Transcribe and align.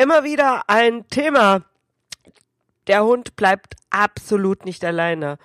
immer 0.00 0.24
wieder 0.24 0.62
ein 0.66 1.06
Thema. 1.08 1.62
Der 2.86 3.04
Hund 3.04 3.36
bleibt 3.36 3.74
absolut 3.90 4.64
nicht 4.64 4.82
alleine. 4.82 5.36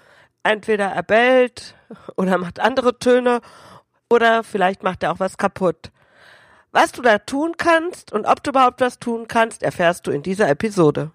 Entweder 0.44 0.86
er 0.86 1.04
bellt 1.04 1.76
oder 2.16 2.38
macht 2.38 2.60
andere 2.60 2.98
Töne 2.98 3.42
oder 4.10 4.44
vielleicht 4.44 4.82
macht 4.82 5.04
er 5.04 5.12
auch 5.12 5.20
was 5.20 5.38
kaputt. 5.38 5.92
Was 6.72 6.94
du 6.94 7.02
da 7.02 7.20
tun 7.20 7.54
kannst 7.58 8.14
und 8.14 8.26
ob 8.26 8.44
du 8.44 8.52
überhaupt 8.52 8.80
was 8.80 9.00
tun 9.00 9.28
kannst, 9.28 9.62
erfährst 9.62 10.08
du 10.08 10.12
in 10.12 10.24
dieser 10.24 10.48
Episode. 10.50 11.12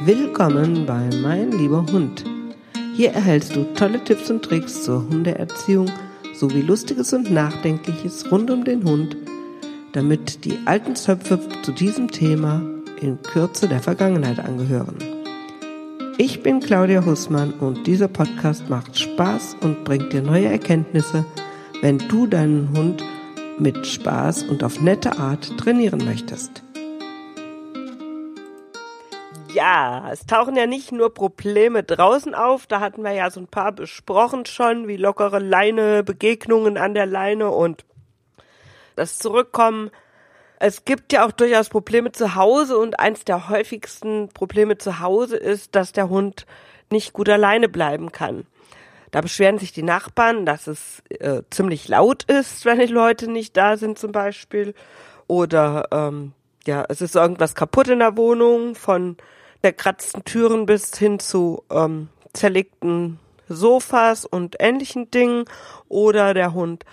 Willkommen 0.00 0.86
bei 0.86 1.10
Mein 1.20 1.52
lieber 1.52 1.84
Hund. 1.92 2.24
Hier 2.94 3.12
erhältst 3.12 3.54
du 3.54 3.64
tolle 3.74 4.02
Tipps 4.04 4.30
und 4.30 4.42
Tricks 4.42 4.84
zur 4.84 5.02
Hundeerziehung 5.08 5.90
sowie 6.34 6.62
Lustiges 6.62 7.12
und 7.12 7.30
Nachdenkliches 7.30 8.30
rund 8.30 8.50
um 8.50 8.64
den 8.64 8.84
Hund, 8.84 9.16
damit 9.96 10.44
die 10.44 10.58
alten 10.66 10.94
Zöpfe 10.94 11.40
zu 11.62 11.72
diesem 11.72 12.10
Thema 12.10 12.60
in 13.00 13.22
Kürze 13.22 13.66
der 13.66 13.80
Vergangenheit 13.80 14.38
angehören. 14.38 14.98
Ich 16.18 16.42
bin 16.42 16.60
Claudia 16.60 17.06
Hussmann 17.06 17.54
und 17.54 17.86
dieser 17.86 18.08
Podcast 18.08 18.68
macht 18.68 18.98
Spaß 18.98 19.56
und 19.62 19.84
bringt 19.84 20.12
dir 20.12 20.20
neue 20.20 20.48
Erkenntnisse, 20.48 21.24
wenn 21.80 21.96
du 21.96 22.26
deinen 22.26 22.76
Hund 22.76 23.02
mit 23.58 23.86
Spaß 23.86 24.42
und 24.42 24.62
auf 24.62 24.82
nette 24.82 25.18
Art 25.18 25.56
trainieren 25.56 26.04
möchtest. 26.04 26.62
Ja, 29.54 30.10
es 30.12 30.26
tauchen 30.26 30.56
ja 30.56 30.66
nicht 30.66 30.92
nur 30.92 31.14
Probleme 31.14 31.82
draußen 31.82 32.34
auf, 32.34 32.66
da 32.66 32.80
hatten 32.80 33.02
wir 33.02 33.12
ja 33.12 33.30
so 33.30 33.40
ein 33.40 33.46
paar 33.46 33.72
besprochen 33.72 34.44
schon, 34.44 34.88
wie 34.88 34.98
lockere 34.98 35.38
Leine, 35.38 36.04
Begegnungen 36.04 36.76
an 36.76 36.92
der 36.92 37.06
Leine 37.06 37.48
und 37.48 37.86
das 38.96 39.18
Zurückkommen. 39.18 39.90
Es 40.58 40.84
gibt 40.84 41.12
ja 41.12 41.26
auch 41.26 41.32
durchaus 41.32 41.68
Probleme 41.68 42.12
zu 42.12 42.34
Hause 42.34 42.78
und 42.78 42.98
eins 42.98 43.24
der 43.24 43.48
häufigsten 43.48 44.28
Probleme 44.30 44.78
zu 44.78 45.00
Hause 45.00 45.36
ist, 45.36 45.74
dass 45.74 45.92
der 45.92 46.08
Hund 46.08 46.46
nicht 46.90 47.12
gut 47.12 47.28
alleine 47.28 47.68
bleiben 47.68 48.10
kann. 48.10 48.46
Da 49.10 49.20
beschweren 49.20 49.58
sich 49.58 49.72
die 49.72 49.82
Nachbarn, 49.82 50.46
dass 50.46 50.66
es 50.66 51.02
äh, 51.10 51.42
ziemlich 51.50 51.88
laut 51.88 52.24
ist, 52.24 52.64
wenn 52.64 52.78
die 52.78 52.86
Leute 52.86 53.30
nicht 53.30 53.56
da 53.56 53.76
sind 53.76 53.98
zum 53.98 54.12
Beispiel. 54.12 54.74
Oder 55.26 55.88
ähm, 55.90 56.32
ja, 56.66 56.84
es 56.88 57.00
ist 57.00 57.16
irgendwas 57.16 57.54
kaputt 57.54 57.88
in 57.88 58.00
der 58.00 58.16
Wohnung, 58.16 58.74
von 58.74 59.16
zerkratzten 59.62 60.24
Türen 60.24 60.66
bis 60.66 60.96
hin 60.96 61.18
zu 61.18 61.64
ähm, 61.70 62.08
zerlegten 62.32 63.18
Sofas 63.48 64.24
und 64.24 64.56
ähnlichen 64.58 65.10
Dingen. 65.10 65.44
Oder 65.88 66.34
der 66.34 66.52
Hund 66.52 66.84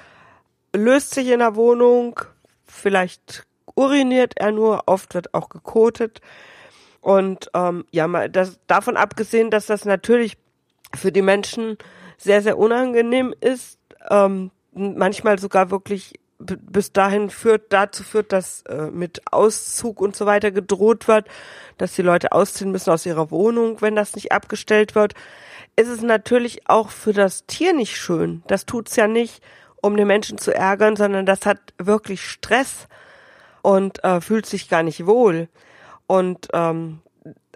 löst 0.76 1.14
sich 1.14 1.30
in 1.30 1.40
der 1.40 1.56
Wohnung, 1.56 2.20
vielleicht 2.66 3.46
uriniert 3.76 4.34
er 4.38 4.52
nur, 4.52 4.84
oft 4.88 5.14
wird 5.14 5.34
auch 5.34 5.50
gekotet. 5.50 6.22
Und 7.02 7.50
ähm, 7.54 7.86
ja, 7.92 8.08
mal 8.08 8.30
das, 8.30 8.60
davon 8.68 8.98
abgesehen, 8.98 9.52
dass 9.52 9.66
das 9.66 9.86
natürlich 9.86 10.38
für 10.96 11.12
die 11.12 11.22
Menschen 11.22 11.78
sehr, 12.18 12.42
sehr 12.42 12.58
unangenehm 12.58 13.34
ist, 13.42 13.80
ähm, 14.10 14.52
manchmal 14.72 15.40
sogar 15.40 15.72
wirklich 15.72 16.14
bis 16.40 16.92
dahin 16.92 17.30
führt, 17.30 17.72
dazu 17.72 18.04
führt, 18.04 18.32
dass 18.32 18.64
äh, 18.64 18.90
mit 18.92 19.22
Auszug 19.32 20.02
und 20.02 20.16
so 20.16 20.26
weiter 20.26 20.52
gedroht 20.52 21.08
wird, 21.08 21.28
dass 21.78 21.94
die 21.94 22.02
Leute 22.02 22.32
ausziehen 22.32 22.72
müssen 22.72 22.90
aus 22.90 23.06
ihrer 23.06 23.32
Wohnung, 23.32 23.82
wenn 23.82 23.96
das 23.96 24.16
nicht 24.16 24.32
abgestellt 24.32 24.96
wird, 24.96 25.14
ist 25.76 25.88
es 25.88 26.02
natürlich 26.02 26.70
auch 26.70 26.90
für 26.90 27.14
das 27.14 27.46
Tier 27.46 27.74
nicht 27.74 27.98
schön. 27.98 28.44
Das 28.48 28.66
tut's 28.66 28.96
ja 28.96 29.08
nicht, 29.08 29.42
um 29.84 29.98
den 29.98 30.08
Menschen 30.08 30.38
zu 30.38 30.56
ärgern, 30.56 30.95
sondern 30.95 31.26
das 31.26 31.45
hat 31.45 31.59
wirklich 31.78 32.26
Stress 32.26 32.88
und 33.62 34.02
äh, 34.03 34.22
fühlt 34.22 34.45
sich 34.45 34.70
gar 34.70 34.81
nicht 34.81 35.06
wohl. 35.06 35.50
Und 36.08 36.48
ähm, 36.53 37.02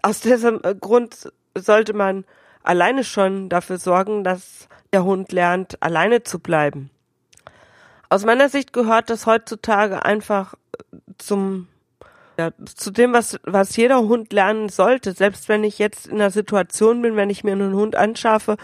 aus 0.01 0.19
diesem 0.21 0.61
Grund 0.81 1.31
sollte 1.55 1.93
man 1.93 2.25
alleine 2.63 3.05
schon 3.05 3.47
dafür 3.47 3.77
sorgen, 3.77 4.25
dass 4.25 4.67
der 4.91 5.05
Hund 5.05 5.31
lernt, 5.31 5.81
alleine 5.81 6.23
zu 6.23 6.39
bleiben. 6.39 6.89
Aus 8.09 8.25
meiner 8.25 8.49
Sicht 8.49 8.73
gehört 8.73 9.09
das 9.09 9.25
heutzutage 9.25 10.03
einfach 10.03 10.53
äh, 10.53 10.97
zum 11.17 11.69
ja, 12.37 12.51
zu 12.75 12.91
dem, 12.91 13.13
was, 13.13 13.39
was 13.43 13.75
jeder 13.77 14.01
Hund 14.01 14.31
lernen 14.31 14.69
sollte. 14.69 15.13
Selbst 15.13 15.49
wenn 15.49 15.63
ich 15.63 15.79
jetzt 15.79 16.07
in 16.07 16.15
einer 16.15 16.29
Situation 16.29 17.01
bin, 17.01 17.15
wenn 17.15 17.31
ich 17.31 17.43
mir 17.43 17.53
einen 17.53 17.73
Hund 17.73 17.95
anschaffe, 17.95 18.57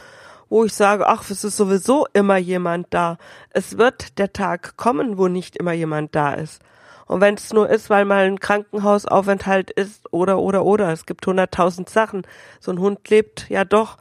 wo 0.49 0.65
ich 0.65 0.73
sage, 0.73 1.07
ach, 1.07 1.29
es 1.29 1.43
ist 1.43 1.57
sowieso 1.57 2.05
immer 2.13 2.37
jemand 2.37 2.87
da. 2.91 3.17
Es 3.49 3.77
wird 3.77 4.17
der 4.19 4.33
Tag 4.33 4.77
kommen, 4.77 5.17
wo 5.17 5.27
nicht 5.27 5.55
immer 5.55 5.73
jemand 5.73 6.15
da 6.15 6.33
ist. 6.33 6.61
Und 7.05 7.21
wenn 7.21 7.35
es 7.35 7.51
nur 7.51 7.69
ist, 7.69 7.89
weil 7.89 8.05
mal 8.05 8.25
ein 8.25 8.39
Krankenhausaufenthalt 8.39 9.71
ist 9.71 10.11
oder 10.13 10.39
oder 10.39 10.63
oder, 10.63 10.91
es 10.91 11.05
gibt 11.05 11.27
hunderttausend 11.27 11.89
Sachen. 11.89 12.25
So 12.59 12.71
ein 12.71 12.79
Hund 12.79 13.09
lebt 13.09 13.49
ja 13.49 13.65
doch 13.65 13.97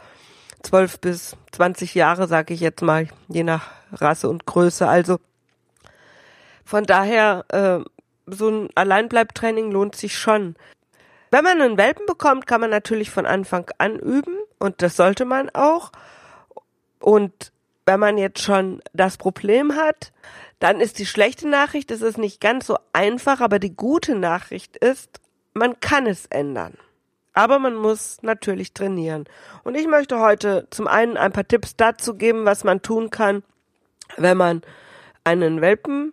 zwölf 0.63 1.01
bis 1.01 1.37
zwanzig 1.51 1.95
Jahre, 1.95 2.29
sage 2.29 2.55
ich 2.55 2.61
jetzt 2.61 2.83
mal, 2.83 3.09
je 3.29 3.43
nach 3.43 3.71
Rasse 3.93 4.29
und 4.29 4.47
Größe. 4.47 4.87
Also 4.87 5.19
von 6.65 6.85
daher, 6.85 7.45
äh, 7.49 7.81
so 8.27 8.49
ein 8.49 8.69
Alleinbleibtraining 8.77 9.73
lohnt 9.73 9.97
sich 9.97 10.17
schon. 10.17 10.55
Wenn 11.33 11.45
man 11.45 11.61
einen 11.61 11.79
Welpen 11.79 12.07
bekommt, 12.07 12.47
kann 12.47 12.61
man 12.61 12.71
natürlich 12.71 13.11
von 13.11 13.27
Anfang 13.27 13.69
an 13.79 13.99
üben 13.99 14.37
und 14.61 14.81
das 14.81 14.97
sollte 14.97 15.25
man 15.25 15.51
auch. 15.51 15.91
Und 17.03 17.53
wenn 17.85 18.01
man 18.01 18.17
jetzt 18.17 18.41
schon 18.41 18.81
das 18.93 19.17
Problem 19.17 19.75
hat, 19.75 20.13
dann 20.61 20.81
ist 20.81 20.99
die 20.99 21.07
schlechte 21.07 21.49
Nachricht, 21.49 21.91
es 21.91 22.03
ist 22.03 22.19
nicht 22.19 22.41
ganz 22.41 22.67
so 22.67 22.79
einfach, 22.93 23.41
aber 23.41 23.59
die 23.59 23.75
gute 23.75 24.15
Nachricht 24.15 24.77
ist, 24.77 25.21
man 25.55 25.81
kann 25.81 26.07
es 26.07 26.27
ändern. 26.27 26.75
Aber 27.35 27.59
man 27.59 27.75
muss 27.75 28.19
natürlich 28.23 28.73
trainieren. 28.73 29.25
Und 29.65 29.75
ich 29.75 29.89
möchte 29.89 30.21
heute 30.21 30.69
zum 30.71 30.87
einen 30.87 31.17
ein 31.17 31.33
paar 31.33 31.49
Tipps 31.49 31.77
dazu 31.77 32.15
geben, 32.15 32.45
was 32.45 32.63
man 32.63 32.83
tun 32.83 33.11
kann, 33.11 33.43
wenn 34.17 34.37
man 34.37 34.63
einen 35.25 35.61
Welpen 35.61 36.13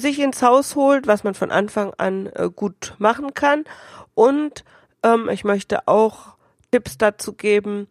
sich 0.00 0.18
ins 0.18 0.42
Haus 0.42 0.74
holt, 0.74 1.06
was 1.06 1.22
man 1.22 1.34
von 1.34 1.50
Anfang 1.50 1.92
an 1.98 2.26
äh, 2.34 2.50
gut 2.50 2.94
machen 2.98 3.34
kann. 3.34 3.64
Und 4.14 4.64
ähm, 5.02 5.28
ich 5.28 5.44
möchte 5.44 5.86
auch 5.86 6.34
Tipps 6.72 6.98
dazu 6.98 7.34
geben, 7.34 7.88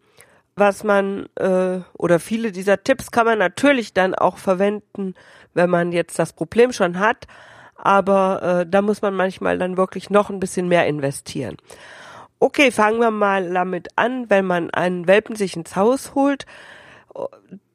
was 0.56 0.84
man 0.84 1.26
äh, 1.36 1.80
oder 1.94 2.20
viele 2.20 2.52
dieser 2.52 2.82
Tipps 2.82 3.10
kann 3.10 3.26
man 3.26 3.38
natürlich 3.38 3.92
dann 3.92 4.14
auch 4.14 4.38
verwenden, 4.38 5.14
wenn 5.52 5.70
man 5.70 5.92
jetzt 5.92 6.18
das 6.18 6.32
Problem 6.32 6.72
schon 6.72 6.98
hat. 6.98 7.26
Aber 7.76 8.60
äh, 8.60 8.66
da 8.68 8.82
muss 8.82 9.02
man 9.02 9.14
manchmal 9.14 9.58
dann 9.58 9.76
wirklich 9.76 10.10
noch 10.10 10.30
ein 10.30 10.40
bisschen 10.40 10.68
mehr 10.68 10.86
investieren. 10.86 11.56
Okay, 12.38 12.70
fangen 12.70 13.00
wir 13.00 13.10
mal 13.10 13.52
damit 13.52 13.88
an, 13.96 14.28
wenn 14.30 14.44
man 14.44 14.70
einen 14.70 15.06
Welpen 15.06 15.36
sich 15.36 15.56
ins 15.56 15.76
Haus 15.76 16.14
holt. 16.14 16.46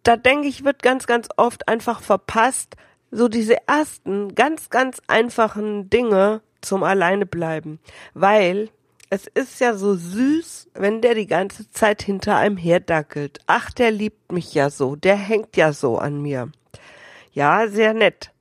Da 0.03 0.15
denke 0.15 0.47
ich, 0.47 0.63
wird 0.63 0.83
ganz, 0.83 1.07
ganz 1.07 1.27
oft 1.37 1.67
einfach 1.67 2.01
verpasst, 2.01 2.75
so 3.11 3.27
diese 3.27 3.67
ersten 3.67 4.35
ganz, 4.35 4.69
ganz 4.69 5.01
einfachen 5.07 5.89
Dinge 5.89 6.41
zum 6.61 6.83
Alleine 6.83 7.25
bleiben. 7.25 7.79
Weil 8.13 8.69
es 9.09 9.27
ist 9.27 9.59
ja 9.59 9.75
so 9.75 9.95
süß, 9.95 10.69
wenn 10.75 11.01
der 11.01 11.15
die 11.15 11.27
ganze 11.27 11.69
Zeit 11.71 12.01
hinter 12.03 12.37
einem 12.37 12.57
herdackelt. 12.57 13.39
Ach, 13.47 13.71
der 13.71 13.91
liebt 13.91 14.31
mich 14.31 14.53
ja 14.53 14.69
so, 14.69 14.95
der 14.95 15.15
hängt 15.15 15.57
ja 15.57 15.73
so 15.73 15.97
an 15.97 16.21
mir. 16.21 16.51
Ja, 17.31 17.67
sehr 17.67 17.93
nett. 17.93 18.31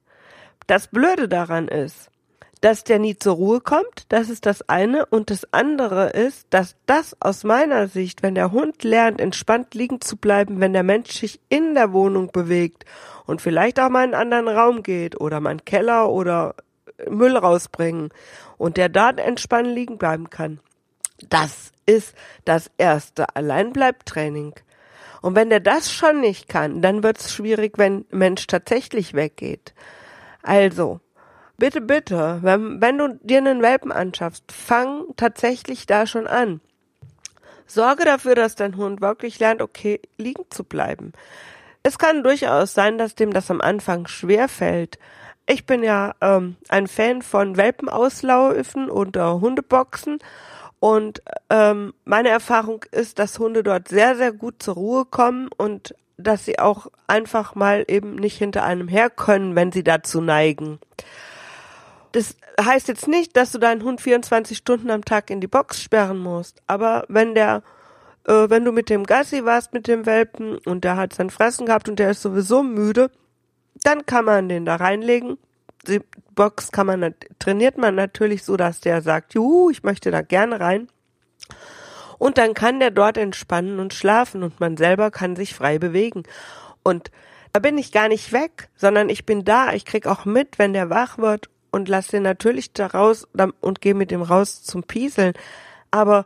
Das 0.67 0.89
Blöde 0.89 1.29
daran 1.29 1.69
ist, 1.69 2.11
dass 2.61 2.85
der 2.85 2.99
nie 2.99 3.17
zur 3.17 3.37
Ruhe 3.37 3.61
kommt, 3.61 4.05
das 4.09 4.29
ist 4.29 4.45
das 4.45 4.69
eine, 4.69 5.07
und 5.07 5.31
das 5.31 5.53
andere 5.53 6.11
ist, 6.11 6.49
dass 6.51 6.77
das 6.87 7.17
aus 7.21 7.45
meiner 7.45 7.89
Sicht, 7.89 8.23
wenn 8.23 8.35
der 8.35 8.53
Hund 8.53 8.83
lernt, 8.85 9.21
entspannt 9.21 9.75
liegen 9.75 10.01
zu 10.01 10.17
bleiben, 10.17 10.61
wenn 10.61 10.73
der 10.73 10.83
Mensch 10.83 11.13
sich 11.13 11.41
in 11.49 11.75
der 11.75 11.93
Wohnung 11.93 12.31
bewegt 12.33 12.85
und 13.27 13.41
vielleicht 13.41 13.79
auch 13.81 13.89
mal 13.89 14.05
in 14.05 14.15
einen 14.15 14.33
anderen 14.33 14.57
Raum 14.57 14.83
geht 14.83 15.21
oder 15.21 15.41
mal 15.41 15.51
einen 15.51 15.65
Keller 15.65 16.11
oder 16.11 16.57
Müll 17.09 17.37
rausbringen 17.37 18.11
und 18.57 18.77
der 18.77 18.89
da 18.89 19.11
entspannt 19.11 19.69
liegen 19.69 19.99
bleiben 19.99 20.31
kann. 20.31 20.61
Das 21.29 21.73
ist 21.87 22.15
das 22.45 22.71
erste 22.79 23.35
Alleinbleibtraining. 23.35 24.55
Und 25.21 25.35
wenn 25.35 25.51
der 25.51 25.61
das 25.61 25.93
schon 25.93 26.21
nicht 26.21 26.49
kann, 26.49 26.81
dann 26.81 27.03
wird 27.03 27.19
es 27.19 27.33
schwierig, 27.33 27.77
wenn 27.77 28.05
Mensch 28.11 28.47
tatsächlich 28.47 29.15
weggeht. 29.15 29.75
Also, 30.43 31.01
bitte, 31.57 31.81
bitte, 31.81 32.39
wenn, 32.43 32.81
wenn 32.81 32.99
du 32.99 33.19
dir 33.23 33.39
einen 33.39 33.63
Welpen 33.63 33.91
anschaffst, 33.91 34.53
fang 34.53 35.05
tatsächlich 35.17 35.87
da 35.87 36.07
schon 36.07 36.27
an. 36.27 36.61
Sorge 37.67 38.05
dafür, 38.05 38.35
dass 38.35 38.55
dein 38.55 38.77
Hund 38.77 39.01
wirklich 39.01 39.39
lernt, 39.41 39.61
okay, 39.61 40.01
liegen 40.17 40.45
zu 40.51 40.65
bleiben. 40.65 41.13
Es 41.83 41.99
kann 41.99 42.23
durchaus 42.23 42.75
sein, 42.75 42.97
dass 42.99 43.15
dem 43.15 43.33
das 43.33 43.51
am 43.51 43.61
Anfang 43.61 44.07
schwer 44.07 44.49
fällt. 44.49 44.99
Ich 45.51 45.65
bin 45.65 45.83
ja 45.83 46.15
ähm, 46.21 46.57
ein 46.69 46.87
Fan 46.87 47.23
von 47.23 47.57
Welpenauslaufen 47.57 48.91
und 48.91 49.17
äh, 49.17 49.21
Hundeboxen 49.21 50.19
und 50.79 51.23
ähm, 51.49 51.95
meine 52.05 52.29
Erfahrung 52.29 52.85
ist, 52.93 53.19
dass 53.19 53.39
Hunde 53.39 53.63
dort 53.63 53.89
sehr, 53.89 54.15
sehr 54.15 54.33
gut 54.33 54.63
zur 54.63 54.75
Ruhe 54.75 55.05
kommen 55.07 55.49
und 55.57 55.95
dass 56.19 56.45
sie 56.45 56.59
auch 56.59 56.89
einfach 57.07 57.55
mal 57.55 57.83
eben 57.89 58.17
nicht 58.17 58.37
hinter 58.37 58.63
einem 58.63 58.89
her 58.89 59.09
können, 59.09 59.57
wenn 59.57 59.73
sie 59.73 59.83
dazu 59.83 60.21
neigen. 60.21 60.81
das 62.13 62.37
heißt 62.61 62.89
jetzt 62.89 63.09
nicht, 63.09 63.35
dass 63.35 63.51
du 63.51 63.59
deinen 63.59 63.83
Hund 63.83 64.03
24 64.03 64.59
Stunden 64.59 64.91
am 64.91 65.03
Tag 65.03 65.31
in 65.31 65.41
die 65.41 65.47
Box 65.47 65.81
sperren 65.81 66.19
musst. 66.19 66.61
Aber 66.67 67.07
wenn 67.09 67.35
der, 67.35 67.63
äh, 68.27 68.51
wenn 68.51 68.67
du 68.67 68.73
mit 68.73 68.91
dem 68.91 69.05
Gassi 69.05 69.47
warst, 69.47 69.73
mit 69.73 69.89
dem 69.89 70.05
Welpen 70.05 70.59
und 70.59 70.85
der 70.85 70.97
hat 70.97 71.15
sein 71.15 71.31
Fressen 71.31 71.65
gehabt 71.65 71.89
und 71.89 71.99
der 71.99 72.11
ist 72.11 72.21
sowieso 72.21 72.63
müde, 72.63 73.11
dann 73.85 74.07
kann 74.07 74.25
man 74.25 74.49
den 74.49 74.65
da 74.65 74.77
reinlegen. 74.77 75.39
Die 75.87 76.01
Box 76.35 76.73
kann 76.73 76.87
man, 76.87 77.15
trainiert 77.39 77.79
man 77.79 77.95
natürlich 77.95 78.45
so, 78.45 78.57
dass 78.57 78.81
der 78.81 79.03
sagt, 79.03 79.35
juhu, 79.35 79.71
ich 79.71 79.83
möchte 79.83 80.11
da 80.11 80.23
gerne 80.23 80.61
rein. 80.61 80.89
Und 82.19 82.37
dann 82.37 82.55
kann 82.55 82.81
der 82.81 82.91
dort 82.91 83.17
entspannen 83.17 83.79
und 83.79 83.95
schlafen 83.95 84.43
und 84.43 84.61
man 84.61 84.77
selber 84.77 85.11
kann 85.11 85.37
sich 85.37 85.55
frei 85.55 85.79
bewegen. 85.79 86.25
Und 86.83 87.11
da 87.53 87.61
bin 87.61 87.79
ich 87.79 87.93
gar 87.93 88.09
nicht 88.09 88.33
weg, 88.33 88.69
sondern 88.77 89.09
ich 89.09 89.25
bin 89.25 89.45
da. 89.45 89.73
Ich 89.73 89.85
krieg 89.85 90.07
auch 90.07 90.25
mit, 90.25 90.59
wenn 90.59 90.73
der 90.73 90.91
wach 90.91 91.19
wird 91.19 91.49
und 91.71 91.89
lass 91.89 92.09
den 92.09 92.23
natürlich 92.23 92.73
da 92.73 92.89
raus 92.89 93.27
und 93.61 93.81
gehe 93.81 93.95
mit 93.95 94.11
dem 94.11 94.23
raus 94.23 94.63
zum 94.63 94.83
Pieseln. 94.83 95.35
Aber 95.91 96.25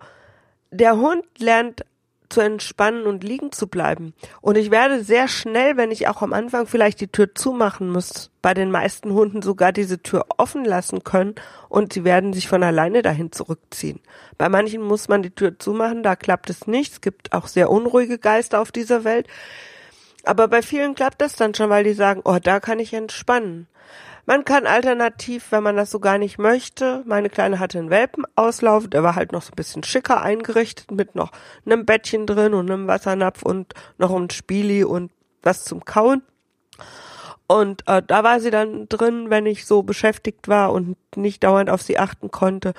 der 0.71 0.97
Hund 0.97 1.25
lernt 1.39 1.85
zu 2.33 2.41
entspannen 2.41 3.07
und 3.07 3.23
liegen 3.23 3.53
zu 3.53 3.69
bleiben. 3.69 4.15
Und 4.41 4.57
ich 4.57 4.71
werde 4.71 5.05
sehr 5.05 5.29
schnell, 5.29 5.77
wenn 5.77 5.91
ich 5.91 6.09
auch 6.09 6.23
am 6.23 6.33
Anfang 6.33 6.67
vielleicht 6.67 7.01
die 7.01 7.09
Tür 7.09 7.35
zumachen 7.35 7.91
muss, 7.91 8.31
bei 8.41 8.55
den 8.55 8.71
meisten 8.71 9.13
Hunden 9.13 9.43
sogar 9.43 9.71
diese 9.71 10.03
Tür 10.03 10.27
offen 10.39 10.65
lassen 10.65 11.05
können 11.05 11.35
und 11.69 11.93
sie 11.93 12.05
werden 12.05 12.33
sich 12.33 12.49
von 12.49 12.63
alleine 12.63 13.03
dahin 13.03 13.31
zurückziehen. 13.31 14.01
Bei 14.39 14.49
manchen 14.49 14.83
muss 14.83 15.09
man 15.09 15.23
die 15.23 15.31
Tür 15.31 15.59
zumachen, 15.59 16.03
da 16.03 16.17
klappt 16.17 16.51
es 16.51 16.67
nicht. 16.67 16.93
Es 16.93 17.01
gibt 17.01 17.33
auch 17.33 17.47
sehr 17.47 17.71
unruhige 17.71 18.19
Geister 18.19 18.61
auf 18.61 18.73
dieser 18.73 19.05
Welt. 19.05 19.29
Aber 20.25 20.49
bei 20.49 20.63
vielen 20.63 20.95
klappt 20.95 21.21
das 21.21 21.37
dann 21.37 21.55
schon, 21.55 21.71
weil 21.71 21.85
die 21.85 21.95
sagen, 21.95 22.23
oh, 22.25 22.39
da 22.43 22.61
kann 22.61 22.79
ich 22.79 22.95
entspannen. 22.95 23.67
Man 24.25 24.45
kann 24.45 24.67
alternativ, 24.67 25.51
wenn 25.51 25.65
man 25.65 25.77
das 25.77 25.91
so 25.91 25.99
gar 25.99 26.17
nicht 26.17 26.39
möchte, 26.39 27.03
meine 27.07 27.29
Kleine 27.29 27.59
hatte 27.59 27.79
einen 27.79 27.91
Welpenauslauf, 27.91 28.87
der 28.87 29.03
war 29.03 29.17
halt 29.17 29.33
noch 29.33 29.43
so 29.43 29.51
ein 29.51 29.57
bisschen 29.57 29.83
schicker 29.83 30.23
eingerichtet 30.23 30.93
mit 30.93 31.17
noch 31.17 31.33
einem 31.67 31.85
Bettchen 31.85 32.27
drin 32.27 32.55
und 32.55 32.71
einem 32.71 32.87
Wassernapf 32.87 33.43
und 33.43 33.75
noch 33.99 34.15
ein 34.15 34.31
Spieli 34.31 34.85
und 34.85 35.11
was 35.43 35.65
zum 35.65 35.85
Kauen. 35.85 36.23
Und 37.49 37.87
äh, 37.89 38.01
da 38.07 38.23
war 38.23 38.39
sie 38.41 38.51
dann 38.51 38.89
drin, 38.89 39.29
wenn 39.29 39.45
ich 39.45 39.67
so 39.67 39.83
beschäftigt 39.83 40.49
war 40.49 40.73
und 40.73 40.97
nicht 41.17 41.43
dauernd 41.43 41.69
auf 41.69 41.83
sie 41.83 41.99
achten 41.99 42.31
konnte. 42.31 42.75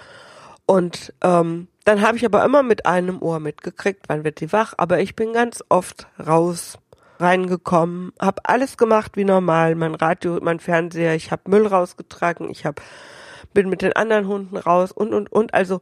Und 0.66 1.14
ähm, 1.22 1.68
dann 1.84 2.02
habe 2.02 2.18
ich 2.18 2.26
aber 2.26 2.44
immer 2.46 2.64
mit 2.64 2.86
einem 2.86 3.22
Ohr 3.22 3.40
mitgekriegt, 3.40 4.06
wann 4.08 4.24
wird 4.24 4.40
sie 4.40 4.54
wach. 4.54 4.74
Aber 4.78 5.00
ich 5.00 5.16
bin 5.16 5.34
ganz 5.34 5.62
oft 5.68 6.08
raus 6.26 6.78
reingekommen, 7.24 8.14
habe 8.20 8.42
alles 8.44 8.78
gemacht 8.78 9.14
wie 9.16 9.26
normal, 9.26 9.76
mein 9.76 9.96
Radio, 9.96 10.40
mein 10.42 10.60
Fernseher, 10.60 11.16
ich 11.16 11.32
habe 11.32 11.50
Müll 11.50 11.66
rausgetragen, 11.66 12.50
ich 12.50 12.66
habe 12.66 12.82
bin 13.54 13.70
mit 13.70 13.82
den 13.82 13.94
anderen 13.94 14.28
Hunden 14.28 14.58
raus 14.58 14.92
und 14.92 15.14
und 15.14 15.32
und. 15.32 15.54
Also 15.54 15.82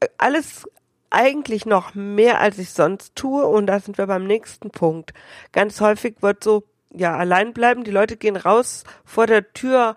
äh, 0.00 0.08
alles 0.18 0.66
eigentlich 1.10 1.66
noch 1.66 1.94
mehr 1.94 2.40
als 2.40 2.58
ich 2.58 2.70
sonst 2.70 3.16
tue. 3.16 3.44
Und 3.46 3.66
da 3.66 3.80
sind 3.80 3.98
wir 3.98 4.06
beim 4.06 4.26
nächsten 4.26 4.70
Punkt. 4.70 5.12
Ganz 5.52 5.80
häufig 5.80 6.16
wird 6.20 6.44
so 6.44 6.64
ja 6.92 7.16
allein 7.16 7.52
bleiben, 7.52 7.84
die 7.84 7.90
Leute 7.90 8.16
gehen 8.16 8.36
raus 8.36 8.84
vor 9.04 9.26
der 9.26 9.52
Tür, 9.52 9.94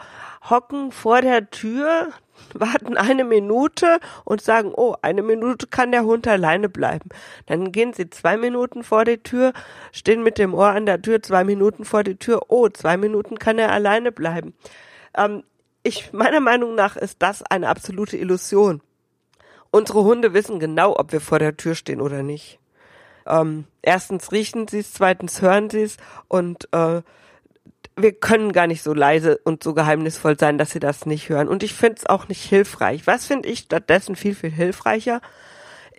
hocken 0.49 0.91
vor 0.91 1.21
der 1.21 1.49
Tür, 1.49 2.09
warten 2.53 2.97
eine 2.97 3.23
Minute 3.23 3.99
und 4.23 4.41
sagen, 4.41 4.71
oh, 4.75 4.95
eine 5.01 5.21
Minute 5.21 5.67
kann 5.67 5.91
der 5.91 6.05
Hund 6.05 6.27
alleine 6.27 6.69
bleiben. 6.69 7.09
Dann 7.45 7.71
gehen 7.71 7.93
sie 7.93 8.09
zwei 8.09 8.37
Minuten 8.37 8.83
vor 8.83 9.05
die 9.05 9.17
Tür, 9.17 9.53
stehen 9.91 10.23
mit 10.23 10.37
dem 10.37 10.53
Ohr 10.53 10.69
an 10.69 10.85
der 10.85 11.01
Tür, 11.01 11.21
zwei 11.21 11.43
Minuten 11.43 11.85
vor 11.85 12.03
die 12.03 12.15
Tür, 12.15 12.43
oh, 12.49 12.69
zwei 12.69 12.97
Minuten 12.97 13.39
kann 13.39 13.57
er 13.59 13.71
alleine 13.71 14.11
bleiben. 14.11 14.53
Ähm, 15.15 15.43
ich, 15.83 16.13
meiner 16.13 16.39
Meinung 16.39 16.75
nach 16.75 16.95
ist 16.95 17.21
das 17.21 17.43
eine 17.43 17.67
absolute 17.67 18.17
Illusion. 18.17 18.81
Unsere 19.71 20.03
Hunde 20.03 20.33
wissen 20.33 20.59
genau, 20.59 20.97
ob 20.97 21.11
wir 21.11 21.21
vor 21.21 21.39
der 21.39 21.57
Tür 21.57 21.75
stehen 21.75 21.99
oder 21.99 22.23
nicht. 22.23 22.59
Ähm, 23.25 23.65
erstens 23.81 24.31
riechen 24.31 24.67
sie 24.67 24.79
es, 24.79 24.93
zweitens 24.93 25.41
hören 25.41 25.69
sie 25.69 25.83
es 25.83 25.97
und 26.27 26.67
äh, 26.73 27.01
wir 27.95 28.13
können 28.13 28.51
gar 28.51 28.67
nicht 28.67 28.81
so 28.81 28.93
leise 28.93 29.39
und 29.43 29.63
so 29.63 29.73
geheimnisvoll 29.73 30.37
sein, 30.37 30.57
dass 30.57 30.71
sie 30.71 30.79
das 30.79 31.05
nicht 31.05 31.29
hören. 31.29 31.47
Und 31.47 31.63
ich 31.63 31.73
finde 31.73 31.97
es 31.99 32.05
auch 32.05 32.27
nicht 32.27 32.43
hilfreich. 32.43 33.05
Was 33.05 33.25
finde 33.25 33.49
ich 33.49 33.59
stattdessen 33.59 34.15
viel, 34.15 34.35
viel 34.35 34.51
hilfreicher? 34.51 35.21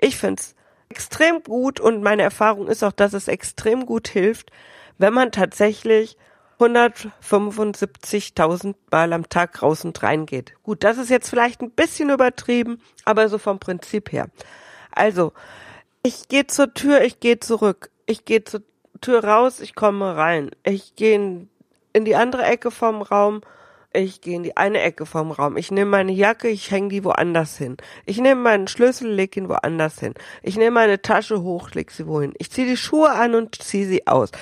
Ich 0.00 0.16
finde 0.16 0.40
es 0.40 0.54
extrem 0.88 1.42
gut 1.42 1.80
und 1.80 2.02
meine 2.02 2.22
Erfahrung 2.22 2.68
ist 2.68 2.82
auch, 2.82 2.92
dass 2.92 3.12
es 3.12 3.28
extrem 3.28 3.86
gut 3.86 4.08
hilft, 4.08 4.50
wenn 4.98 5.14
man 5.14 5.32
tatsächlich 5.32 6.16
175.000 6.58 8.74
Mal 8.90 9.12
am 9.12 9.28
Tag 9.28 9.62
raus 9.62 9.84
und 9.84 10.02
rein 10.02 10.26
geht. 10.26 10.54
Gut, 10.62 10.84
das 10.84 10.98
ist 10.98 11.10
jetzt 11.10 11.28
vielleicht 11.28 11.62
ein 11.62 11.70
bisschen 11.70 12.10
übertrieben, 12.10 12.80
aber 13.04 13.28
so 13.28 13.38
vom 13.38 13.58
Prinzip 13.58 14.12
her. 14.12 14.28
Also, 14.92 15.32
ich 16.02 16.28
gehe 16.28 16.46
zur 16.46 16.74
Tür, 16.74 17.02
ich 17.02 17.20
gehe 17.20 17.40
zurück. 17.40 17.90
Ich 18.06 18.24
gehe 18.24 18.44
zur 18.44 18.62
Tür 19.00 19.24
raus, 19.24 19.60
ich 19.60 19.74
komme 19.74 20.16
rein. 20.16 20.50
Ich 20.62 20.94
gehe 20.94 21.16
in 21.16 21.48
in 21.94 22.04
die 22.04 22.16
andere 22.16 22.44
Ecke 22.44 22.70
vom 22.70 23.00
Raum, 23.00 23.40
ich 23.96 24.20
gehe 24.20 24.34
in 24.34 24.42
die 24.42 24.56
eine 24.56 24.80
Ecke 24.80 25.06
vom 25.06 25.30
Raum. 25.30 25.56
Ich 25.56 25.70
nehme 25.70 25.92
meine 25.92 26.10
Jacke, 26.10 26.48
ich 26.48 26.72
hänge 26.72 26.88
die 26.88 27.04
woanders 27.04 27.56
hin. 27.56 27.76
Ich 28.06 28.18
nehme 28.18 28.40
meinen 28.40 28.66
Schlüssel, 28.66 29.08
leg 29.08 29.36
ihn 29.36 29.48
woanders 29.48 30.00
hin. 30.00 30.14
Ich 30.42 30.56
nehme 30.56 30.72
meine 30.72 31.00
Tasche 31.00 31.42
hoch, 31.42 31.70
leg 31.70 31.92
sie 31.92 32.08
wohin. 32.08 32.34
Ich 32.38 32.50
ziehe 32.50 32.66
die 32.66 32.76
Schuhe 32.76 33.12
an 33.12 33.36
und 33.36 33.62
ziehe 33.62 33.86
sie 33.86 34.08
aus. 34.08 34.32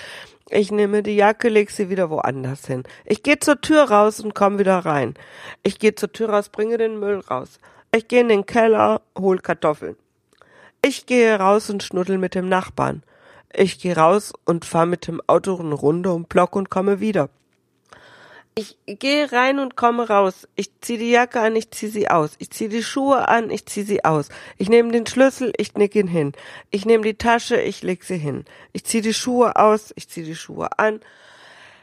Ich 0.48 0.72
nehme 0.72 1.02
die 1.02 1.16
Jacke, 1.16 1.50
leg 1.50 1.70
sie 1.70 1.90
wieder 1.90 2.08
woanders 2.08 2.66
hin. 2.66 2.84
Ich 3.04 3.22
gehe 3.22 3.38
zur 3.38 3.60
Tür 3.60 3.84
raus 3.84 4.20
und 4.20 4.34
komme 4.34 4.58
wieder 4.58 4.78
rein. 4.78 5.14
Ich 5.62 5.78
gehe 5.78 5.94
zur 5.94 6.12
Tür 6.12 6.30
raus, 6.30 6.48
bringe 6.48 6.78
den 6.78 6.98
Müll 6.98 7.20
raus. 7.20 7.60
Ich 7.94 8.08
gehe 8.08 8.22
in 8.22 8.28
den 8.28 8.46
Keller, 8.46 9.02
hol 9.18 9.38
Kartoffeln. 9.38 9.96
Ich 10.80 11.04
gehe 11.04 11.38
raus 11.38 11.68
und 11.68 11.82
schnuddel 11.82 12.16
mit 12.16 12.34
dem 12.34 12.48
Nachbarn. 12.48 13.02
Ich 13.52 13.78
gehe 13.78 13.96
raus 13.96 14.32
und 14.46 14.64
fahre 14.64 14.86
mit 14.86 15.06
dem 15.06 15.20
Auto 15.26 15.58
eine 15.58 15.74
Runde 15.74 16.10
um 16.10 16.24
Block 16.24 16.56
und 16.56 16.70
komme 16.70 17.00
wieder. 17.00 17.28
Ich 18.54 18.76
gehe 18.86 19.32
rein 19.32 19.58
und 19.58 19.76
komme 19.76 20.08
raus. 20.08 20.46
Ich 20.56 20.78
ziehe 20.82 20.98
die 20.98 21.10
Jacke 21.10 21.40
an, 21.40 21.56
ich 21.56 21.70
ziehe 21.70 21.90
sie 21.90 22.08
aus. 22.08 22.34
Ich 22.38 22.50
ziehe 22.50 22.68
die 22.68 22.82
Schuhe 22.82 23.28
an, 23.28 23.50
ich 23.50 23.64
ziehe 23.64 23.86
sie 23.86 24.04
aus. 24.04 24.28
Ich 24.58 24.68
nehme 24.68 24.92
den 24.92 25.06
Schlüssel, 25.06 25.54
ich 25.56 25.74
nick 25.74 25.94
ihn 25.94 26.06
hin. 26.06 26.32
Ich 26.70 26.84
nehme 26.84 27.02
die 27.02 27.14
Tasche, 27.14 27.58
ich 27.60 27.82
leg 27.82 28.04
sie 28.04 28.18
hin. 28.18 28.44
Ich 28.72 28.84
ziehe 28.84 29.02
die 29.02 29.14
Schuhe 29.14 29.56
aus, 29.56 29.92
ich 29.96 30.08
ziehe 30.08 30.26
die 30.26 30.36
Schuhe 30.36 30.78
an. 30.78 31.00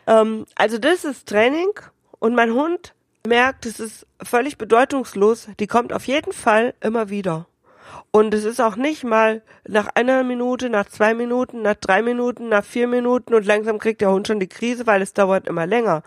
Ähm, 0.06 0.46
also 0.56 0.78
das 0.78 1.06
ist 1.06 1.28
Training 1.28 1.72
und 2.20 2.36
mein 2.36 2.54
Hund 2.54 2.94
merkt, 3.26 3.66
es 3.66 3.80
ist 3.80 4.06
völlig 4.22 4.60
bedeutungslos. 4.60 5.48
Die 5.60 5.68
kommt 5.68 5.92
auf 5.92 6.06
jeden 6.06 6.34
Fall 6.34 6.76
immer 6.82 7.10
wieder. 7.10 7.48
Und 8.12 8.34
es 8.34 8.44
ist 8.44 8.60
auch 8.60 8.76
nicht 8.76 9.04
mal 9.04 9.42
nach 9.68 9.88
einer 9.94 10.24
Minute, 10.24 10.70
nach 10.70 10.88
zwei 10.88 11.14
Minuten, 11.14 11.62
nach 11.62 11.76
drei 11.76 12.02
Minuten, 12.02 12.50
nach 12.50 12.64
vier 12.64 12.88
Minuten 12.88 13.34
und 13.34 13.46
langsam 13.46 13.78
kriegt 13.78 14.02
der 14.02 14.12
Hund 14.12 14.28
schon 14.28 14.40
die 14.40 14.48
Krise, 14.48 14.88
weil 14.88 15.02
es 15.02 15.14
dauert 15.14 15.48
immer 15.48 15.68
länger. 15.68 16.04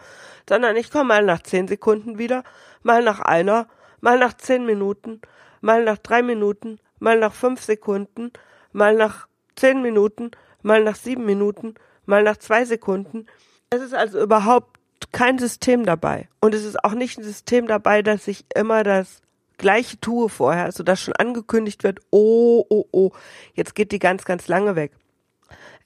Sondern 0.48 0.76
ich 0.76 0.90
komme 0.90 1.04
mal 1.04 1.24
nach 1.24 1.42
zehn 1.42 1.68
Sekunden 1.68 2.18
wieder, 2.18 2.42
mal 2.82 3.02
nach 3.02 3.20
einer, 3.20 3.68
mal 4.00 4.18
nach 4.18 4.36
zehn 4.36 4.66
Minuten, 4.66 5.20
mal 5.60 5.84
nach 5.84 5.98
drei 5.98 6.22
Minuten, 6.22 6.80
mal 6.98 7.18
nach 7.18 7.32
fünf 7.32 7.62
Sekunden, 7.62 8.32
mal 8.72 8.94
nach 8.94 9.28
zehn 9.54 9.80
Minuten, 9.82 10.32
mal 10.62 10.82
nach 10.82 10.96
sieben 10.96 11.24
Minuten, 11.24 11.74
mal 12.04 12.22
nach 12.22 12.36
zwei 12.36 12.64
Sekunden. 12.64 13.26
Es 13.70 13.80
ist 13.80 13.94
also 13.94 14.20
überhaupt 14.20 14.78
kein 15.12 15.38
System 15.38 15.84
dabei. 15.84 16.28
Und 16.40 16.54
es 16.54 16.64
ist 16.64 16.82
auch 16.84 16.94
nicht 16.94 17.18
ein 17.18 17.24
System 17.24 17.66
dabei, 17.66 18.02
dass 18.02 18.28
ich 18.28 18.44
immer 18.54 18.82
das 18.82 19.21
gleiche 19.58 20.00
tue 20.00 20.28
vorher, 20.28 20.64
also 20.64 20.82
dass 20.82 21.00
schon 21.00 21.14
angekündigt 21.14 21.84
wird, 21.84 22.00
oh, 22.10 22.64
oh, 22.68 22.84
oh, 22.92 23.10
jetzt 23.54 23.74
geht 23.74 23.92
die 23.92 23.98
ganz, 23.98 24.24
ganz 24.24 24.48
lange 24.48 24.76
weg. 24.76 24.92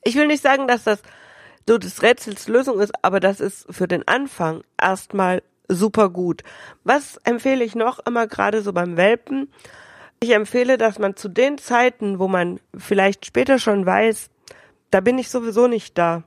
Ich 0.05 0.15
will 0.15 0.27
nicht 0.27 0.43
sagen, 0.43 0.69
dass 0.69 0.85
das 0.85 1.03
so 1.69 1.79
des 1.79 2.03
Rätsels 2.03 2.49
Lösung 2.49 2.81
ist, 2.81 2.93
aber 3.03 3.21
das 3.21 3.41
ist 3.41 3.67
für 3.71 3.89
den 3.89 4.07
Anfang 4.07 4.63
erstmal 4.81 5.43
super 5.69 6.11
gut. 6.11 6.43
Was 6.85 7.19
empfehle 7.25 7.65
ich 7.65 7.75
noch 7.75 7.99
immer 8.07 8.27
gerade 8.27 8.63
so 8.63 8.73
beim 8.73 8.97
Welpen? 8.97 9.53
Ich 10.21 10.31
empfehle, 10.31 10.79
dass 10.79 10.99
man 10.99 11.17
zu 11.17 11.29
den 11.29 11.59
Zeiten, 11.59 12.19
wo 12.19 12.29
man 12.29 12.61
vielleicht 12.77 13.27
später 13.27 13.59
schon 13.59 13.85
weiß, 13.85 14.31
da 14.91 15.01
bin 15.01 15.19
ich 15.19 15.29
sowieso 15.29 15.67
nicht 15.67 15.99
da, 15.99 16.23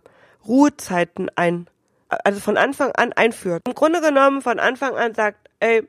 Ruhezeiten 0.46 1.30
ein, 1.36 1.68
also 2.10 2.40
von 2.40 2.58
Anfang 2.58 2.92
an 2.92 3.14
einführt. 3.14 3.62
Im 3.66 3.74
Grunde 3.74 4.02
genommen 4.02 4.42
von 4.42 4.60
Anfang 4.60 4.96
an 4.96 5.14
sagt, 5.14 5.50
ey, 5.60 5.88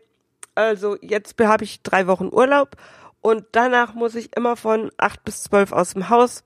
also 0.66 0.96
jetzt 1.00 1.34
habe 1.40 1.64
ich 1.64 1.82
drei 1.82 2.06
Wochen 2.06 2.28
Urlaub 2.32 2.76
und 3.20 3.44
danach 3.52 3.94
muss 3.94 4.14
ich 4.14 4.36
immer 4.36 4.56
von 4.56 4.90
acht 4.96 5.24
bis 5.24 5.42
zwölf 5.42 5.72
aus 5.72 5.92
dem 5.92 6.08
Haus, 6.08 6.44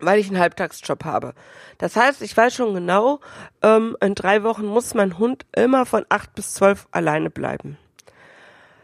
weil 0.00 0.18
ich 0.18 0.28
einen 0.28 0.38
Halbtagsjob 0.38 1.04
habe. 1.04 1.34
Das 1.78 1.96
heißt, 1.96 2.22
ich 2.22 2.36
weiß 2.36 2.54
schon 2.54 2.74
genau, 2.74 3.20
ähm, 3.62 3.96
in 4.00 4.14
drei 4.14 4.42
Wochen 4.42 4.66
muss 4.66 4.94
mein 4.94 5.18
Hund 5.18 5.46
immer 5.54 5.86
von 5.86 6.04
acht 6.08 6.34
bis 6.34 6.54
zwölf 6.54 6.86
alleine 6.90 7.30
bleiben. 7.30 7.78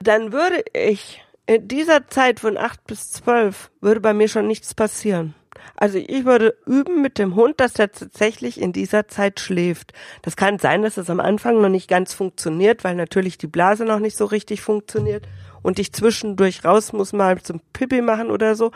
Dann 0.01 0.33
würde 0.33 0.63
ich 0.73 1.23
in 1.47 1.67
dieser 1.67 2.07
Zeit 2.09 2.41
von 2.41 2.57
acht 2.57 2.87
bis 2.87 3.11
zwölf 3.11 3.71
würde 3.81 4.01
bei 4.01 4.15
mir 4.15 4.29
schon 4.29 4.47
nichts 4.47 4.75
passieren. 4.75 5.35
Also 5.77 5.99
ich 5.99 6.25
würde 6.25 6.57
üben 6.67 7.03
mit 7.03 7.19
dem 7.19 7.35
Hund, 7.35 7.61
dass 7.61 7.79
er 7.79 7.93
tatsächlich 7.93 8.61
in 8.61 8.73
dieser 8.73 9.09
Zeit 9.09 9.41
schläft. 9.41 9.93
Das 10.23 10.37
kann 10.37 10.59
sein, 10.59 10.83
dass 10.83 10.97
es 10.97 11.11
am 11.11 11.21
Anfang 11.21 11.61
noch 11.61 11.69
nicht 11.69 11.89
ganz 11.89 12.15
funktioniert, 12.15 12.85
weil 12.85 12.95
natürlich 12.95 13.39
die 13.39 13.47
Blase 13.47 13.85
noch 13.85 13.99
nicht 13.99 14.17
so 14.17 14.25
richtig 14.25 14.61
funktioniert 14.61 15.27
und 15.63 15.79
ich 15.79 15.93
zwischendurch 15.93 16.65
raus 16.65 16.93
muss 16.93 17.13
mal 17.13 17.41
zum 17.43 17.61
Pipi 17.73 18.01
machen 18.03 18.31
oder 18.31 18.55
so 18.55 18.73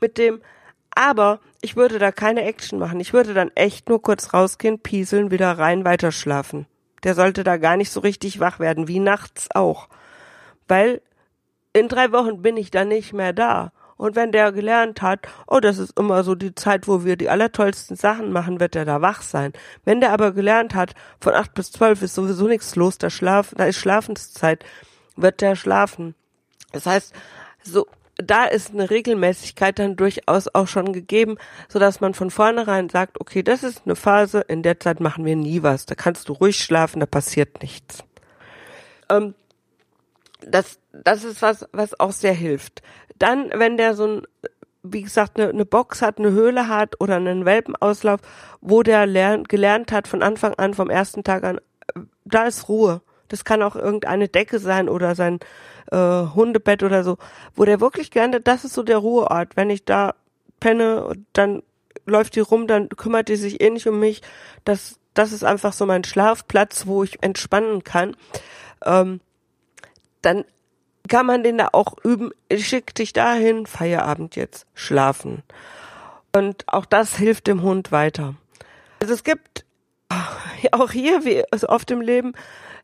mit 0.00 0.18
dem. 0.18 0.40
Aber 0.90 1.40
ich 1.60 1.76
würde 1.76 1.98
da 1.98 2.12
keine 2.12 2.44
Action 2.44 2.78
machen. 2.78 3.00
Ich 3.00 3.12
würde 3.12 3.34
dann 3.34 3.50
echt 3.54 3.88
nur 3.88 4.02
kurz 4.02 4.34
rausgehen, 4.34 4.80
pieseln, 4.80 5.30
wieder 5.30 5.52
rein, 5.58 5.84
weiter 5.84 6.12
schlafen. 6.12 6.66
Der 7.04 7.14
sollte 7.14 7.44
da 7.44 7.56
gar 7.56 7.76
nicht 7.76 7.90
so 7.90 8.00
richtig 8.00 8.40
wach 8.40 8.58
werden, 8.58 8.88
wie 8.88 8.98
nachts 8.98 9.48
auch. 9.54 9.88
Weil 10.66 11.00
in 11.72 11.88
drei 11.88 12.12
Wochen 12.12 12.42
bin 12.42 12.56
ich 12.56 12.70
dann 12.70 12.88
nicht 12.88 13.12
mehr 13.12 13.32
da. 13.32 13.72
Und 13.98 14.16
wenn 14.16 14.32
der 14.32 14.52
gelernt 14.52 15.02
hat, 15.02 15.26
oh, 15.48 15.60
das 15.60 15.76
ist 15.76 15.98
immer 15.98 16.22
so 16.24 16.34
die 16.34 16.54
Zeit, 16.54 16.88
wo 16.88 17.04
wir 17.04 17.16
die 17.16 17.28
allertollsten 17.28 17.96
Sachen 17.96 18.32
machen, 18.32 18.60
wird 18.60 18.76
er 18.76 18.84
da 18.84 19.02
wach 19.02 19.22
sein. 19.22 19.52
Wenn 19.84 20.00
der 20.00 20.12
aber 20.12 20.32
gelernt 20.32 20.74
hat, 20.74 20.94
von 21.20 21.34
acht 21.34 21.52
bis 21.52 21.72
zwölf 21.72 22.00
ist 22.00 22.14
sowieso 22.14 22.46
nichts 22.46 22.76
los, 22.76 22.96
da 22.96 23.10
schlaf, 23.10 23.52
da 23.56 23.64
ist 23.64 23.76
Schlafenszeit, 23.76 24.64
wird 25.16 25.40
der 25.40 25.56
schlafen. 25.56 26.14
Das 26.72 26.86
heißt, 26.86 27.12
so, 27.64 27.86
da 28.16 28.44
ist 28.44 28.70
eine 28.70 28.88
Regelmäßigkeit 28.88 29.78
dann 29.78 29.96
durchaus 29.96 30.46
auch 30.54 30.68
schon 30.68 30.92
gegeben, 30.92 31.36
so 31.68 31.80
dass 31.80 32.00
man 32.00 32.14
von 32.14 32.30
vornherein 32.30 32.88
sagt, 32.88 33.20
okay, 33.20 33.42
das 33.42 33.64
ist 33.64 33.82
eine 33.84 33.96
Phase, 33.96 34.40
in 34.40 34.62
der 34.62 34.78
Zeit 34.78 35.00
machen 35.00 35.24
wir 35.24 35.34
nie 35.34 35.64
was. 35.64 35.86
Da 35.86 35.96
kannst 35.96 36.28
du 36.28 36.34
ruhig 36.34 36.58
schlafen, 36.58 37.00
da 37.00 37.06
passiert 37.06 37.62
nichts. 37.62 38.04
Ähm, 39.10 39.34
das, 40.50 40.78
das 40.92 41.24
ist 41.24 41.42
was, 41.42 41.66
was 41.72 41.98
auch 41.98 42.12
sehr 42.12 42.32
hilft. 42.32 42.82
Dann, 43.18 43.50
wenn 43.54 43.76
der 43.76 43.94
so 43.94 44.06
ein, 44.06 44.22
wie 44.82 45.02
gesagt, 45.02 45.38
eine, 45.38 45.50
eine 45.50 45.64
Box 45.64 46.02
hat, 46.02 46.18
eine 46.18 46.30
Höhle 46.30 46.68
hat 46.68 47.00
oder 47.00 47.16
einen 47.16 47.44
Welpenauslauf, 47.44 48.20
wo 48.60 48.82
der 48.82 49.06
lernt, 49.06 49.48
gelernt 49.48 49.92
hat 49.92 50.08
von 50.08 50.22
Anfang 50.22 50.54
an, 50.54 50.74
vom 50.74 50.90
ersten 50.90 51.24
Tag 51.24 51.44
an, 51.44 51.60
da 52.24 52.46
ist 52.46 52.68
Ruhe. 52.68 53.02
Das 53.28 53.44
kann 53.44 53.62
auch 53.62 53.76
irgendeine 53.76 54.28
Decke 54.28 54.58
sein 54.58 54.88
oder 54.88 55.14
sein 55.14 55.40
äh, 55.90 55.96
Hundebett 55.96 56.82
oder 56.82 57.04
so, 57.04 57.18
wo 57.54 57.64
der 57.64 57.80
wirklich 57.80 58.10
hat, 58.14 58.46
das 58.46 58.64
ist 58.64 58.74
so 58.74 58.82
der 58.82 58.98
Ruheort. 58.98 59.56
Wenn 59.56 59.70
ich 59.70 59.84
da 59.84 60.14
penne, 60.60 61.12
dann 61.32 61.62
läuft 62.06 62.36
die 62.36 62.40
rum, 62.40 62.66
dann 62.66 62.88
kümmert 62.88 63.28
die 63.28 63.36
sich 63.36 63.60
eh 63.60 63.70
nicht 63.70 63.86
um 63.86 64.00
mich. 64.00 64.22
Das, 64.64 64.98
das 65.14 65.32
ist 65.32 65.44
einfach 65.44 65.72
so 65.72 65.84
mein 65.84 66.04
Schlafplatz, 66.04 66.86
wo 66.86 67.04
ich 67.04 67.22
entspannen 67.22 67.84
kann. 67.84 68.16
Ähm, 68.84 69.20
dann 70.22 70.44
kann 71.08 71.26
man 71.26 71.42
den 71.42 71.58
da 71.58 71.70
auch 71.72 71.96
üben, 72.04 72.30
schick 72.54 72.94
dich 72.94 73.12
dahin, 73.12 73.66
Feierabend 73.66 74.36
jetzt, 74.36 74.66
schlafen. 74.74 75.42
Und 76.34 76.64
auch 76.66 76.84
das 76.84 77.16
hilft 77.16 77.46
dem 77.46 77.62
Hund 77.62 77.90
weiter. 77.92 78.34
Also 79.00 79.14
es 79.14 79.24
gibt 79.24 79.64
auch 80.72 80.90
hier, 80.90 81.24
wie 81.24 81.42
so 81.56 81.68
oft 81.68 81.90
im 81.90 82.00
Leben, 82.00 82.34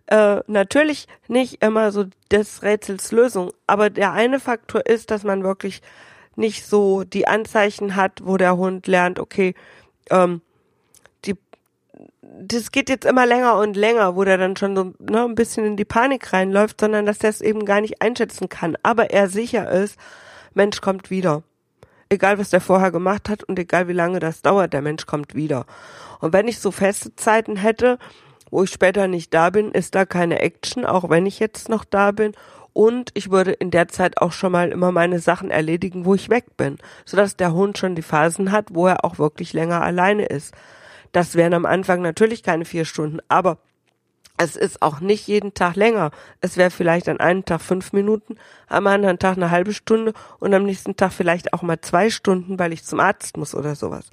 äh, 0.07 0.41
natürlich 0.47 1.07
nicht 1.29 1.63
immer 1.63 1.93
so 1.93 2.05
des 2.31 2.63
Rätsels 2.63 3.13
Lösung, 3.13 3.53
aber 3.67 3.91
der 3.91 4.13
eine 4.13 4.41
Faktor 4.41 4.87
ist, 4.87 5.11
dass 5.11 5.25
man 5.25 5.43
wirklich 5.43 5.81
nicht 6.37 6.67
so 6.67 7.05
die 7.05 7.27
Anzeichen 7.27 7.97
hat, 7.97 8.21
wo 8.25 8.37
der 8.37 8.57
Hund 8.57 8.87
lernt, 8.87 9.19
okay, 9.19 9.55
ähm, 10.11 10.43
das 12.41 12.73
geht 12.73 12.89
jetzt 12.89 13.05
immer 13.05 13.27
länger 13.27 13.57
und 13.57 13.77
länger, 13.77 14.17
wo 14.17 14.25
der 14.25 14.39
dann 14.39 14.57
schon 14.57 14.77
so 14.77 14.93
ne, 14.99 15.25
ein 15.25 15.35
bisschen 15.35 15.65
in 15.65 15.77
die 15.77 15.85
Panik 15.85 16.33
reinläuft, 16.33 16.81
sondern 16.81 17.07
dass 17.07 17.19
der 17.19 17.31
es 17.31 17.41
eben 17.41 17.65
gar 17.65 17.81
nicht 17.81 18.03
einschätzen 18.03 18.49
kann. 18.49 18.77
Aber 18.83 19.11
er 19.11 19.29
sicher 19.29 19.71
ist, 19.71 19.99
Mensch 20.55 20.81
kommt 20.81 21.11
wieder. 21.11 21.43
Egal, 22.09 22.39
was 22.39 22.51
der 22.51 22.61
vorher 22.61 22.91
gemacht 22.91 23.29
hat 23.29 23.45
und 23.45 23.59
egal, 23.59 23.89
wie 23.89 23.93
lange 23.93 24.21
das 24.21 24.43
dauert, 24.43 24.73
der 24.73 24.83
Mensch 24.83 25.07
kommt 25.07 25.35
wieder. 25.35 25.67
Und 26.21 26.33
wenn 26.33 26.49
ich 26.49 26.59
so 26.61 26.71
feste 26.71 27.15
Zeiten 27.17 27.57
hätte, 27.57 27.99
wo 28.51 28.63
ich 28.63 28.71
später 28.71 29.09
nicht 29.09 29.33
da 29.35 29.51
bin, 29.51 29.73
ist 29.73 29.95
da 29.95 30.05
keine 30.05 30.41
Action, 30.41 30.85
auch 30.85 31.11
wenn 31.11 31.27
ich 31.27 31.41
jetzt 31.41 31.69
noch 31.69 31.85
da 31.85 32.13
bin. 32.13 32.33
Und 32.73 33.11
ich 33.15 33.31
würde 33.31 33.53
in 33.53 33.71
der 33.71 33.89
Zeit 33.89 34.21
auch 34.21 34.33
schon 34.33 34.53
mal 34.53 34.71
immer 34.71 34.93
meine 34.93 35.21
Sachen 35.21 35.51
erledigen, 35.51 36.05
wo 36.05 36.15
ich 36.15 36.29
weg 36.29 36.57
bin, 36.57 36.79
sodass 37.05 37.37
der 37.37 37.53
Hund 37.53 37.79
schon 37.79 37.95
die 37.95 38.03
Phasen 38.03 38.53
hat, 38.53 38.75
wo 38.75 38.87
er 38.87 39.05
auch 39.05 39.19
wirklich 39.19 39.53
länger 39.53 39.81
alleine 39.83 40.27
ist. 40.27 40.55
Das 41.15 41.37
wären 41.37 41.55
am 41.55 41.65
Anfang 41.65 42.03
natürlich 42.03 42.43
keine 42.43 42.65
vier 42.65 42.85
Stunden, 42.85 43.21
aber 43.29 43.59
es 44.37 44.57
ist 44.57 44.83
auch 44.83 44.99
nicht 44.99 45.29
jeden 45.29 45.55
Tag 45.55 45.77
länger. 45.77 46.11
Es 46.41 46.57
wäre 46.57 46.73
vielleicht 46.73 47.09
an 47.09 47.21
einem 47.21 47.45
Tag 47.45 47.61
fünf 47.61 47.93
Minuten, 47.93 48.35
am 48.67 48.89
anderen 48.89 49.21
Tag 49.21 49.37
eine 49.37 49.53
halbe 49.53 49.73
Stunde 49.73 50.13
und 50.41 50.53
am 50.53 50.65
nächsten 50.65 50.97
Tag 50.97 51.13
vielleicht 51.13 51.53
auch 51.53 51.63
mal 51.63 51.81
zwei 51.81 52.11
Stunden, 52.11 52.59
weil 52.59 52.73
ich 52.73 52.83
zum 52.83 52.99
Arzt 52.99 53.37
muss 53.37 53.55
oder 53.55 53.77
sowas. 53.77 54.07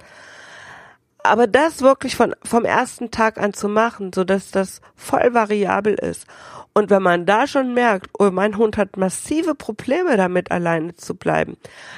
Aber 1.24 1.48
das 1.48 1.80
wirklich 1.80 2.14
von, 2.14 2.36
vom 2.44 2.64
ersten 2.64 3.10
Tag 3.10 3.36
an 3.36 3.52
zu 3.52 3.68
machen, 3.68 4.12
so 4.12 4.22
dass 4.22 4.52
das 4.52 4.80
voll 4.94 5.34
variabel 5.34 5.94
ist. 5.94 6.28
Und 6.72 6.88
wenn 6.88 7.02
man 7.02 7.26
da 7.26 7.48
schon 7.48 7.74
merkt, 7.74 8.10
oh, 8.16 8.30
mein 8.30 8.56
Hund 8.56 8.76
hat 8.76 8.96
massive 8.96 9.56
Probleme 9.56 10.16
damit, 10.16 10.52
alleine 10.52 10.94
zu 10.94 11.16
bleiben, 11.16 11.56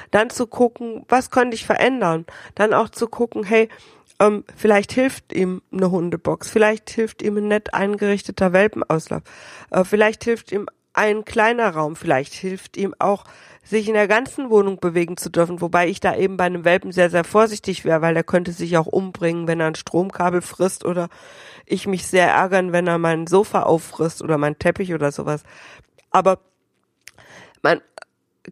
dann 0.09 0.31
zu 0.31 0.47
gucken, 0.47 1.05
was 1.09 1.29
könnte 1.29 1.53
ich 1.53 1.65
verändern? 1.65 2.25
Dann 2.55 2.73
auch 2.73 2.89
zu 2.89 3.07
gucken, 3.07 3.43
hey, 3.43 3.69
ähm, 4.19 4.43
vielleicht 4.55 4.91
hilft 4.91 5.33
ihm 5.33 5.61
eine 5.71 5.91
Hundebox, 5.91 6.49
vielleicht 6.49 6.89
hilft 6.89 7.21
ihm 7.21 7.37
ein 7.37 7.47
nett 7.47 7.73
eingerichteter 7.73 8.53
Welpenauslauf, 8.53 9.23
äh, 9.71 9.83
vielleicht 9.83 10.23
hilft 10.23 10.51
ihm 10.51 10.67
ein 10.93 11.25
kleiner 11.25 11.71
Raum, 11.71 11.95
vielleicht 11.95 12.33
hilft 12.33 12.77
ihm 12.77 12.95
auch, 12.99 13.25
sich 13.63 13.87
in 13.87 13.95
der 13.95 14.07
ganzen 14.07 14.49
Wohnung 14.49 14.79
bewegen 14.79 15.17
zu 15.17 15.29
dürfen, 15.29 15.59
wobei 15.59 15.89
ich 15.89 15.99
da 15.99 16.15
eben 16.15 16.37
bei 16.37 16.45
einem 16.45 16.63
Welpen 16.65 16.91
sehr, 16.91 17.09
sehr 17.09 17.23
vorsichtig 17.23 17.83
wäre, 17.83 18.01
weil 18.01 18.15
er 18.15 18.23
könnte 18.23 18.51
sich 18.51 18.77
auch 18.77 18.85
umbringen, 18.85 19.47
wenn 19.47 19.59
er 19.59 19.67
ein 19.67 19.75
Stromkabel 19.75 20.41
frisst 20.41 20.85
oder 20.85 21.09
ich 21.65 21.87
mich 21.87 22.05
sehr 22.05 22.27
ärgern, 22.27 22.71
wenn 22.71 22.87
er 22.87 22.99
mein 22.99 23.27
Sofa 23.27 23.63
auffrisst 23.63 24.21
oder 24.21 24.37
mein 24.37 24.59
Teppich 24.59 24.93
oder 24.93 25.11
sowas. 25.11 25.41
Aber 26.11 26.39
man 27.63 27.81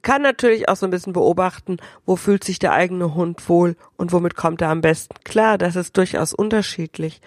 kann 0.02 0.22
natürlich 0.22 0.70
auch 0.70 0.76
so 0.76 0.86
ein 0.88 0.92
bisschen 0.92 1.14
beobachten, 1.14 1.78
wo 2.06 2.16
fühlt 2.16 2.44
sich 2.44 2.60
der 2.60 2.74
eigene 2.74 3.14
Hund 3.14 3.48
wohl 3.48 3.76
und 3.98 4.12
womit 4.12 4.36
kommt 4.36 4.62
er 4.62 4.70
am 4.70 4.82
besten 4.82 5.16
klar. 5.24 5.58
Das 5.58 5.76
ist 5.76 5.96
durchaus 5.98 6.34
unterschiedlich. 6.34 7.22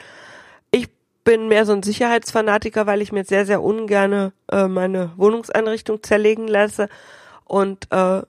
Ich 0.71 0.89
bin 1.25 1.49
mehr 1.49 1.67
so 1.67 1.73
ein 1.73 1.83
Sicherheitsfanatiker, 1.83 2.87
weil 2.87 3.03
ich 3.03 3.13
mir 3.13 3.25
sehr, 3.25 3.47
sehr 3.47 3.63
ungerne 3.63 4.33
äh, 4.51 4.69
meine 4.69 5.13
Wohnungseinrichtung 5.17 6.03
zerlegen 6.03 6.49
lasse 6.49 6.89
und 7.45 7.91
äh, 7.91 8.23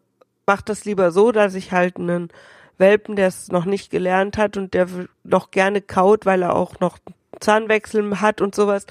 mache 0.45 0.63
das 0.65 0.85
lieber 0.85 1.11
so, 1.11 1.31
dass 1.31 1.55
ich 1.55 1.71
halt 1.71 1.97
einen 1.97 2.29
Welpen, 2.77 3.15
der 3.15 3.27
es 3.27 3.49
noch 3.49 3.65
nicht 3.65 3.89
gelernt 3.89 4.37
hat 4.37 4.57
und 4.57 4.73
der 4.73 4.87
noch 5.23 5.51
gerne 5.51 5.81
kaut, 5.81 6.25
weil 6.25 6.41
er 6.41 6.55
auch 6.55 6.79
noch 6.79 6.99
Zahnwechsel 7.39 8.21
hat 8.21 8.41
und 8.41 8.55
sowas, 8.55 8.85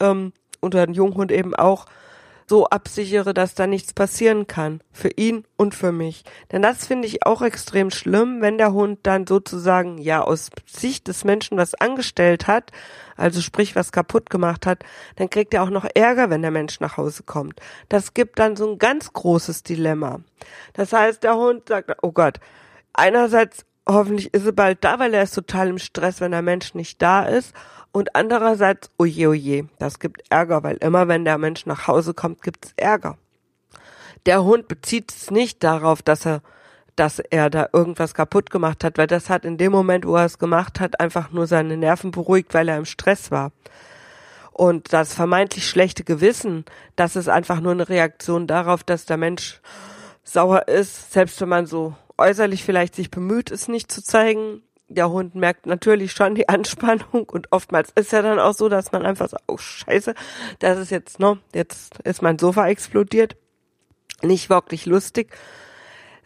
ähm, 0.00 0.32
oder 0.60 0.82
ein 0.82 0.94
Junghund 0.94 1.32
eben 1.32 1.54
auch, 1.54 1.86
so 2.46 2.66
absichere, 2.66 3.34
dass 3.34 3.54
da 3.54 3.66
nichts 3.66 3.92
passieren 3.92 4.46
kann. 4.46 4.80
Für 4.92 5.08
ihn 5.08 5.44
und 5.56 5.74
für 5.74 5.92
mich. 5.92 6.24
Denn 6.52 6.62
das 6.62 6.86
finde 6.86 7.08
ich 7.08 7.24
auch 7.26 7.42
extrem 7.42 7.90
schlimm, 7.90 8.40
wenn 8.40 8.58
der 8.58 8.72
Hund 8.72 9.00
dann 9.02 9.26
sozusagen, 9.26 9.98
ja, 9.98 10.22
aus 10.22 10.50
Sicht 10.66 11.08
des 11.08 11.24
Menschen 11.24 11.56
was 11.56 11.74
angestellt 11.74 12.46
hat, 12.46 12.70
also 13.16 13.40
sprich 13.40 13.76
was 13.76 13.92
kaputt 13.92 14.30
gemacht 14.30 14.66
hat, 14.66 14.84
dann 15.16 15.30
kriegt 15.30 15.54
er 15.54 15.62
auch 15.62 15.70
noch 15.70 15.86
Ärger, 15.94 16.30
wenn 16.30 16.42
der 16.42 16.50
Mensch 16.50 16.80
nach 16.80 16.96
Hause 16.96 17.22
kommt. 17.22 17.60
Das 17.88 18.14
gibt 18.14 18.38
dann 18.38 18.56
so 18.56 18.70
ein 18.70 18.78
ganz 18.78 19.12
großes 19.12 19.62
Dilemma. 19.62 20.20
Das 20.74 20.92
heißt, 20.92 21.22
der 21.22 21.36
Hund 21.36 21.68
sagt, 21.68 21.90
oh 22.02 22.12
Gott, 22.12 22.40
einerseits 22.92 23.64
hoffentlich 23.88 24.32
ist 24.32 24.46
er 24.46 24.52
bald 24.52 24.82
da, 24.82 24.98
weil 24.98 25.14
er 25.14 25.22
ist 25.22 25.34
total 25.34 25.68
im 25.68 25.78
Stress, 25.78 26.20
wenn 26.20 26.32
der 26.32 26.42
Mensch 26.42 26.74
nicht 26.74 27.00
da 27.02 27.24
ist. 27.24 27.54
Und 27.94 28.16
andererseits, 28.16 28.90
oje, 28.98 29.28
oje, 29.28 29.68
das 29.78 30.00
gibt 30.00 30.24
Ärger, 30.28 30.64
weil 30.64 30.78
immer 30.78 31.06
wenn 31.06 31.24
der 31.24 31.38
Mensch 31.38 31.64
nach 31.64 31.86
Hause 31.86 32.12
kommt, 32.12 32.42
gibt's 32.42 32.74
Ärger. 32.76 33.16
Der 34.26 34.42
Hund 34.42 34.66
bezieht 34.66 35.12
es 35.12 35.30
nicht 35.30 35.62
darauf, 35.62 36.02
dass 36.02 36.26
er, 36.26 36.42
dass 36.96 37.20
er 37.20 37.50
da 37.50 37.68
irgendwas 37.72 38.12
kaputt 38.12 38.50
gemacht 38.50 38.82
hat, 38.82 38.98
weil 38.98 39.06
das 39.06 39.30
hat 39.30 39.44
in 39.44 39.58
dem 39.58 39.70
Moment, 39.70 40.08
wo 40.08 40.16
er 40.16 40.24
es 40.24 40.40
gemacht 40.40 40.80
hat, 40.80 40.98
einfach 40.98 41.30
nur 41.30 41.46
seine 41.46 41.76
Nerven 41.76 42.10
beruhigt, 42.10 42.52
weil 42.52 42.68
er 42.68 42.78
im 42.78 42.84
Stress 42.84 43.30
war. 43.30 43.52
Und 44.50 44.92
das 44.92 45.14
vermeintlich 45.14 45.68
schlechte 45.68 46.02
Gewissen, 46.02 46.64
das 46.96 47.14
ist 47.14 47.28
einfach 47.28 47.60
nur 47.60 47.70
eine 47.70 47.88
Reaktion 47.88 48.48
darauf, 48.48 48.82
dass 48.82 49.06
der 49.06 49.18
Mensch 49.18 49.60
sauer 50.24 50.66
ist, 50.66 51.12
selbst 51.12 51.40
wenn 51.40 51.48
man 51.48 51.66
so 51.66 51.94
äußerlich 52.18 52.64
vielleicht 52.64 52.96
sich 52.96 53.12
bemüht, 53.12 53.52
es 53.52 53.68
nicht 53.68 53.92
zu 53.92 54.02
zeigen, 54.02 54.62
der 54.94 55.10
Hund 55.10 55.34
merkt 55.34 55.66
natürlich 55.66 56.12
schon 56.12 56.34
die 56.34 56.48
Anspannung 56.48 57.28
und 57.28 57.52
oftmals 57.52 57.90
ist 57.94 58.12
ja 58.12 58.22
dann 58.22 58.38
auch 58.38 58.54
so, 58.54 58.68
dass 58.68 58.92
man 58.92 59.04
einfach 59.04 59.28
so, 59.28 59.36
oh 59.46 59.58
Scheiße, 59.58 60.14
das 60.58 60.78
ist 60.78 60.90
jetzt, 60.90 61.20
ne, 61.20 61.38
jetzt 61.54 61.98
ist 62.04 62.22
mein 62.22 62.38
Sofa 62.38 62.68
explodiert. 62.68 63.36
Nicht 64.22 64.48
wirklich 64.48 64.86
lustig. 64.86 65.36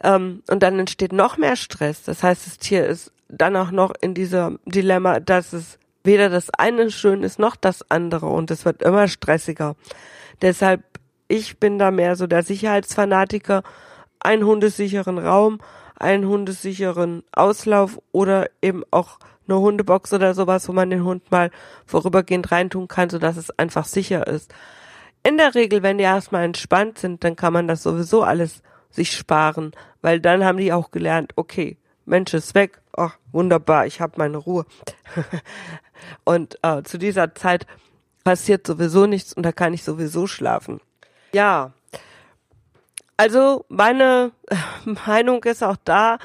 Ähm, 0.03 0.43
und 0.49 0.63
dann 0.63 0.79
entsteht 0.79 1.13
noch 1.13 1.37
mehr 1.37 1.57
Stress. 1.57 2.05
Das 2.05 2.23
heißt, 2.23 2.47
das 2.47 2.59
Tier 2.59 2.87
ist 2.87 3.13
dann 3.29 3.57
auch 3.57 3.71
noch 3.71 3.93
in 4.01 4.15
diesem 4.15 4.59
Dilemma, 4.65 5.21
dass 5.21 5.53
es 5.53 5.79
weder 6.05 6.31
das 6.31 6.51
eine 6.51 6.91
schön 6.91 7.23
ist 7.23 7.39
noch 7.39 7.57
das 7.57 7.89
andere 7.91 8.27
und 8.27 8.51
es 8.51 8.65
wird 8.65 8.83
immer 8.83 9.09
stressiger. 9.09 9.77
Deshalb, 10.41 10.83
ich 11.27 11.59
bin 11.59 11.79
da 11.79 11.91
mehr 11.91 12.17
so 12.17 12.27
der 12.27 12.43
Sicherheitsfanatiker, 12.43 13.63
einen 14.21 14.45
hundesicheren 14.45 15.19
Raum, 15.19 15.61
einen 15.99 16.27
hundesicheren 16.27 17.23
Auslauf 17.33 18.01
oder 18.13 18.49
eben 18.63 18.85
auch 18.91 19.19
eine 19.49 19.59
Hundebox 19.59 20.13
oder 20.13 20.35
sowas, 20.35 20.69
wo 20.69 20.73
man 20.73 20.91
den 20.91 21.05
Hund 21.05 21.31
mal 21.31 21.51
vorübergehend 21.87 22.51
reintun 22.53 22.89
kann, 22.89 23.11
sodass 23.11 23.37
es 23.37 23.51
einfach 23.59 23.85
sicher 23.85 24.27
ist. 24.27 24.55
In 25.25 25.37
der 25.39 25.55
Regel, 25.55 25.83
wenn 25.83 25.99
die 25.99 26.05
erstmal 26.05 26.45
entspannt 26.45 26.99
sind, 26.99 27.25
dann 27.25 27.37
kann 27.37 27.53
man 27.53 27.69
das 27.69 27.83
sowieso 27.83 28.23
alles 28.23 28.63
sich 28.91 29.13
sparen, 29.13 29.73
weil 30.01 30.21
dann 30.21 30.45
haben 30.45 30.59
die 30.59 30.73
auch 30.73 30.91
gelernt, 30.91 31.33
okay, 31.37 31.77
Mensch 32.05 32.33
ist 32.33 32.55
weg, 32.55 32.81
ach, 32.97 33.19
wunderbar, 33.33 33.87
ich 33.87 34.01
habe 34.01 34.15
meine 34.17 34.39
Ruhe. 34.39 34.65
und 36.25 36.59
äh, 36.63 36.83
zu 36.83 36.99
dieser 36.99 37.35
Zeit 37.35 37.67
passiert 38.25 38.67
sowieso 38.67 39.07
nichts 39.07 39.33
und 39.33 39.43
da 39.43 39.53
kann 39.53 39.75
ich 39.75 39.85
sowieso 39.85 40.27
schlafen. 40.27 40.81
Ja, 41.33 41.73
also 43.19 43.67
meine 43.69 44.33
Meinung 45.07 45.45
ist 45.45 45.63
auch 45.63 45.77
da, 45.85 46.19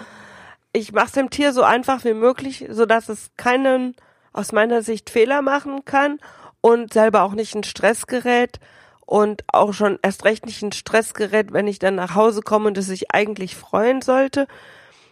ich 0.72 0.94
mache 0.94 1.08
es 1.08 1.12
dem 1.12 1.30
Tier 1.30 1.52
so 1.52 1.64
einfach 1.64 2.06
wie 2.06 2.14
möglich, 2.14 2.68
so 2.70 2.86
dass 2.86 3.10
es 3.10 3.32
keinen 3.36 3.96
aus 4.32 4.52
meiner 4.52 4.82
Sicht 4.82 5.10
Fehler 5.10 5.42
machen 5.42 5.86
kann 5.86 6.20
und 6.62 6.94
selber 6.94 7.24
auch 7.24 7.34
nicht 7.34 7.54
in 7.54 7.64
Stress 7.64 8.08
gerät 8.08 8.60
und 9.06 9.44
auch 9.48 9.74
schon 9.74 10.00
erst 10.02 10.24
recht 10.24 10.46
nicht 10.46 10.62
in 10.64 10.72
Stress 10.72 11.14
gerät, 11.14 11.52
wenn 11.52 11.68
ich 11.68 11.78
dann 11.78 11.96
nach 11.96 12.16
Hause 12.16 12.42
komme 12.42 12.68
und 12.68 12.78
es 12.78 12.88
sich 12.88 13.12
eigentlich 13.12 13.56
freuen 13.56 14.02
sollte. 14.02 14.48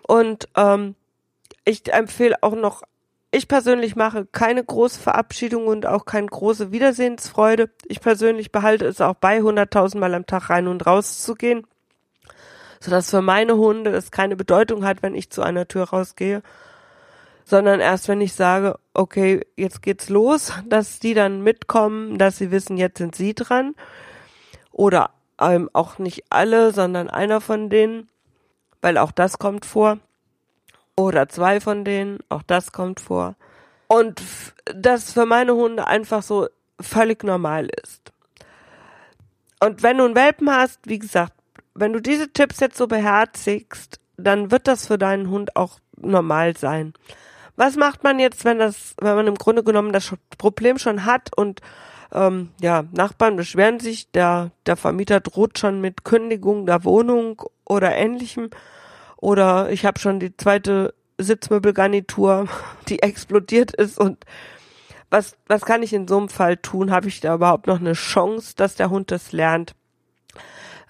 Und 0.08 0.48
ähm, 0.56 0.96
ich 1.66 1.94
empfehle 1.94 2.38
auch 2.42 2.56
noch, 2.56 2.84
ich 3.32 3.48
persönlich 3.48 3.96
mache 3.96 4.26
keine 4.26 4.64
große 4.64 5.00
Verabschiedung 5.00 5.68
und 5.68 5.86
auch 5.86 6.06
keine 6.06 6.28
große 6.28 6.72
Wiedersehensfreude. 6.72 7.70
Ich 7.88 8.02
persönlich 8.02 8.52
behalte 8.52 8.86
es 8.86 9.02
auch 9.02 9.16
bei, 9.16 9.40
100.000 9.40 10.00
Mal 10.00 10.14
am 10.16 10.26
Tag 10.26 10.50
rein 10.50 10.68
und 10.68 10.86
raus 10.86 11.24
zu 11.24 11.36
gehen 11.36 11.66
sodass 12.82 13.10
für 13.10 13.22
meine 13.22 13.56
Hunde 13.56 13.92
es 13.92 14.12
keine 14.12 14.36
Bedeutung 14.36 14.84
hat, 14.84 15.02
wenn 15.02 15.16
ich 15.16 15.30
zu 15.30 15.42
einer 15.42 15.68
Tür 15.68 15.86
rausgehe, 15.90 16.42
sondern 17.46 17.80
erst 17.80 18.08
wenn 18.08 18.20
ich 18.22 18.34
sage, 18.34 18.78
okay, 18.94 19.46
jetzt 19.56 19.82
geht's 19.82 20.10
los, 20.10 20.52
dass 20.68 21.00
die 21.00 21.14
dann 21.14 21.42
mitkommen, 21.42 22.18
dass 22.18 22.38
sie 22.38 22.52
wissen, 22.52 22.78
jetzt 22.78 22.98
sind 22.98 23.16
sie 23.16 23.34
dran 23.34 23.76
oder 24.72 25.12
ähm, 25.40 25.70
auch 25.74 26.00
nicht 26.00 26.26
alle, 26.30 26.74
sondern 26.74 27.10
einer 27.10 27.40
von 27.40 27.70
denen, 27.70 28.10
weil 28.82 28.98
auch 28.98 29.12
das 29.12 29.38
kommt 29.38 29.66
vor 29.66 30.00
oder 30.96 31.30
zwei 31.30 31.62
von 31.62 31.86
denen, 31.86 32.20
auch 32.30 32.44
das 32.44 32.72
kommt 32.72 33.00
vor. 33.00 33.36
Und 33.88 34.22
das 34.64 35.14
für 35.14 35.26
meine 35.26 35.54
Hunde 35.54 35.86
einfach 35.86 36.24
so 36.24 36.48
völlig 36.80 37.24
normal 37.24 37.70
ist. 37.84 38.12
Und 39.60 39.84
wenn 39.84 39.98
du 39.98 40.06
einen 40.06 40.16
Welpen 40.16 40.50
hast, 40.50 40.80
wie 40.86 40.98
gesagt, 40.98 41.34
wenn 41.82 41.94
du 41.94 42.00
diese 42.00 42.32
Tipps 42.32 42.60
jetzt 42.60 42.78
so 42.78 42.88
beherzigst, 42.88 44.00
dann 44.16 44.52
wird 44.52 44.68
das 44.68 44.88
für 44.88 44.98
deinen 44.98 45.30
Hund 45.30 45.56
auch 45.56 45.80
normal 45.98 46.56
sein. 46.56 46.94
Was 47.56 47.76
macht 47.76 48.04
man 48.04 48.20
jetzt, 48.20 48.46
wenn 48.46 48.60
das, 48.60 48.96
wenn 49.02 49.16
man 49.16 49.28
im 49.28 49.36
Grunde 49.36 49.64
genommen 49.64 49.92
das 49.92 50.14
Problem 50.38 50.78
schon 50.78 51.06
hat 51.06 51.36
und 51.36 51.60
ähm, 52.14 52.50
ja, 52.62 52.84
Nachbarn 52.92 53.36
beschweren 53.36 53.80
sich, 53.80 54.12
der, 54.12 54.52
der 54.66 54.76
Vermieter 54.76 55.20
droht 55.20 55.60
schon 55.60 55.82
mit 55.82 56.04
Kündigung 56.04 56.66
der 56.66 56.84
Wohnung 56.84 57.42
oder 57.66 57.96
ähnlichem. 57.96 58.50
Oder 59.18 59.70
ich 59.72 59.86
habe 59.86 60.00
schon 60.00 60.20
die 60.20 60.36
zweite 60.36 60.94
Sitzmöbelgarnitur, 61.18 62.48
die 62.90 63.02
explodiert 63.02 63.74
ist 63.74 64.00
und 64.00 64.26
was, 65.10 65.36
was 65.48 65.64
kann 65.64 65.84
ich 65.84 65.94
in 65.94 66.08
so 66.08 66.18
einem 66.18 66.30
Fall 66.30 66.56
tun? 66.56 66.90
Habe 66.90 67.10
ich 67.10 67.20
da 67.20 67.36
überhaupt 67.36 67.68
noch 67.68 67.80
eine 67.80 67.94
Chance, 67.94 68.54
dass 68.56 68.76
der 68.76 68.90
Hund 68.90 69.12
das 69.12 69.34
lernt? 69.34 69.76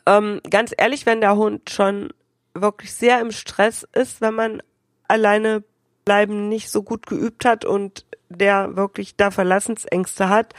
Ähm, 0.06 0.42
ganz 0.50 0.74
ehrlich, 0.78 1.06
wenn 1.06 1.22
der 1.22 1.36
Hund 1.36 1.70
schon 1.70 2.10
wirklich 2.54 2.94
sehr 2.94 3.22
im 3.22 3.32
Stress 3.32 3.88
ist, 3.94 4.22
wenn 4.22 4.34
man 4.34 4.64
alleine 5.08 5.64
bleiben 6.06 6.50
nicht 6.50 6.70
so 6.70 6.84
gut 6.84 7.06
geübt 7.06 7.46
hat 7.46 7.66
und 7.66 8.06
der 8.30 8.76
wirklich 8.76 9.16
da 9.16 9.32
Verlassensängste 9.32 10.30
hat. 10.30 10.54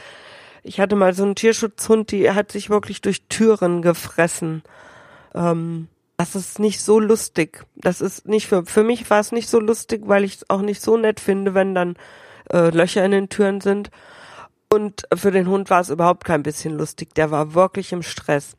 Ich 0.63 0.79
hatte 0.79 0.95
mal 0.95 1.13
so 1.13 1.23
einen 1.23 1.35
Tierschutzhund, 1.35 2.11
die 2.11 2.31
hat 2.31 2.51
sich 2.51 2.69
wirklich 2.69 3.01
durch 3.01 3.23
Türen 3.27 3.81
gefressen. 3.81 4.63
Ähm, 5.33 5.89
das 6.17 6.35
ist 6.35 6.59
nicht 6.59 6.81
so 6.81 6.99
lustig. 6.99 7.65
Das 7.75 7.99
ist 7.99 8.27
nicht 8.27 8.47
für, 8.47 8.65
für 8.65 8.83
mich 8.83 9.09
war 9.09 9.19
es 9.19 9.31
nicht 9.31 9.49
so 9.49 9.59
lustig, 9.59 10.03
weil 10.05 10.23
ich 10.23 10.35
es 10.35 10.49
auch 10.49 10.61
nicht 10.61 10.81
so 10.81 10.95
nett 10.95 11.19
finde, 11.19 11.53
wenn 11.53 11.75
dann 11.75 11.95
äh, 12.51 12.69
Löcher 12.69 13.03
in 13.03 13.11
den 13.11 13.29
Türen 13.29 13.59
sind. 13.59 13.89
Und 14.71 15.03
für 15.13 15.31
den 15.31 15.47
Hund 15.47 15.69
war 15.69 15.81
es 15.81 15.89
überhaupt 15.89 16.23
kein 16.23 16.43
bisschen 16.43 16.77
lustig. 16.77 17.13
Der 17.15 17.29
war 17.31 17.53
wirklich 17.53 17.91
im 17.91 18.03
Stress 18.03 18.55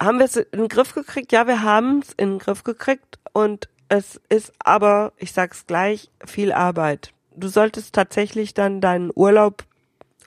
haben 0.00 0.18
wir 0.18 0.26
es 0.26 0.36
in 0.36 0.58
den 0.58 0.68
Griff 0.68 0.94
gekriegt? 0.94 1.32
Ja, 1.32 1.46
wir 1.46 1.62
haben 1.62 2.00
es 2.00 2.12
in 2.12 2.30
den 2.30 2.38
Griff 2.38 2.64
gekriegt 2.64 3.18
und 3.32 3.68
es 3.88 4.20
ist 4.28 4.52
aber, 4.58 5.12
ich 5.16 5.32
sag's 5.32 5.66
gleich, 5.66 6.10
viel 6.24 6.52
Arbeit. 6.52 7.12
Du 7.34 7.48
solltest 7.48 7.94
tatsächlich 7.94 8.54
dann 8.54 8.80
deinen 8.80 9.10
Urlaub 9.14 9.64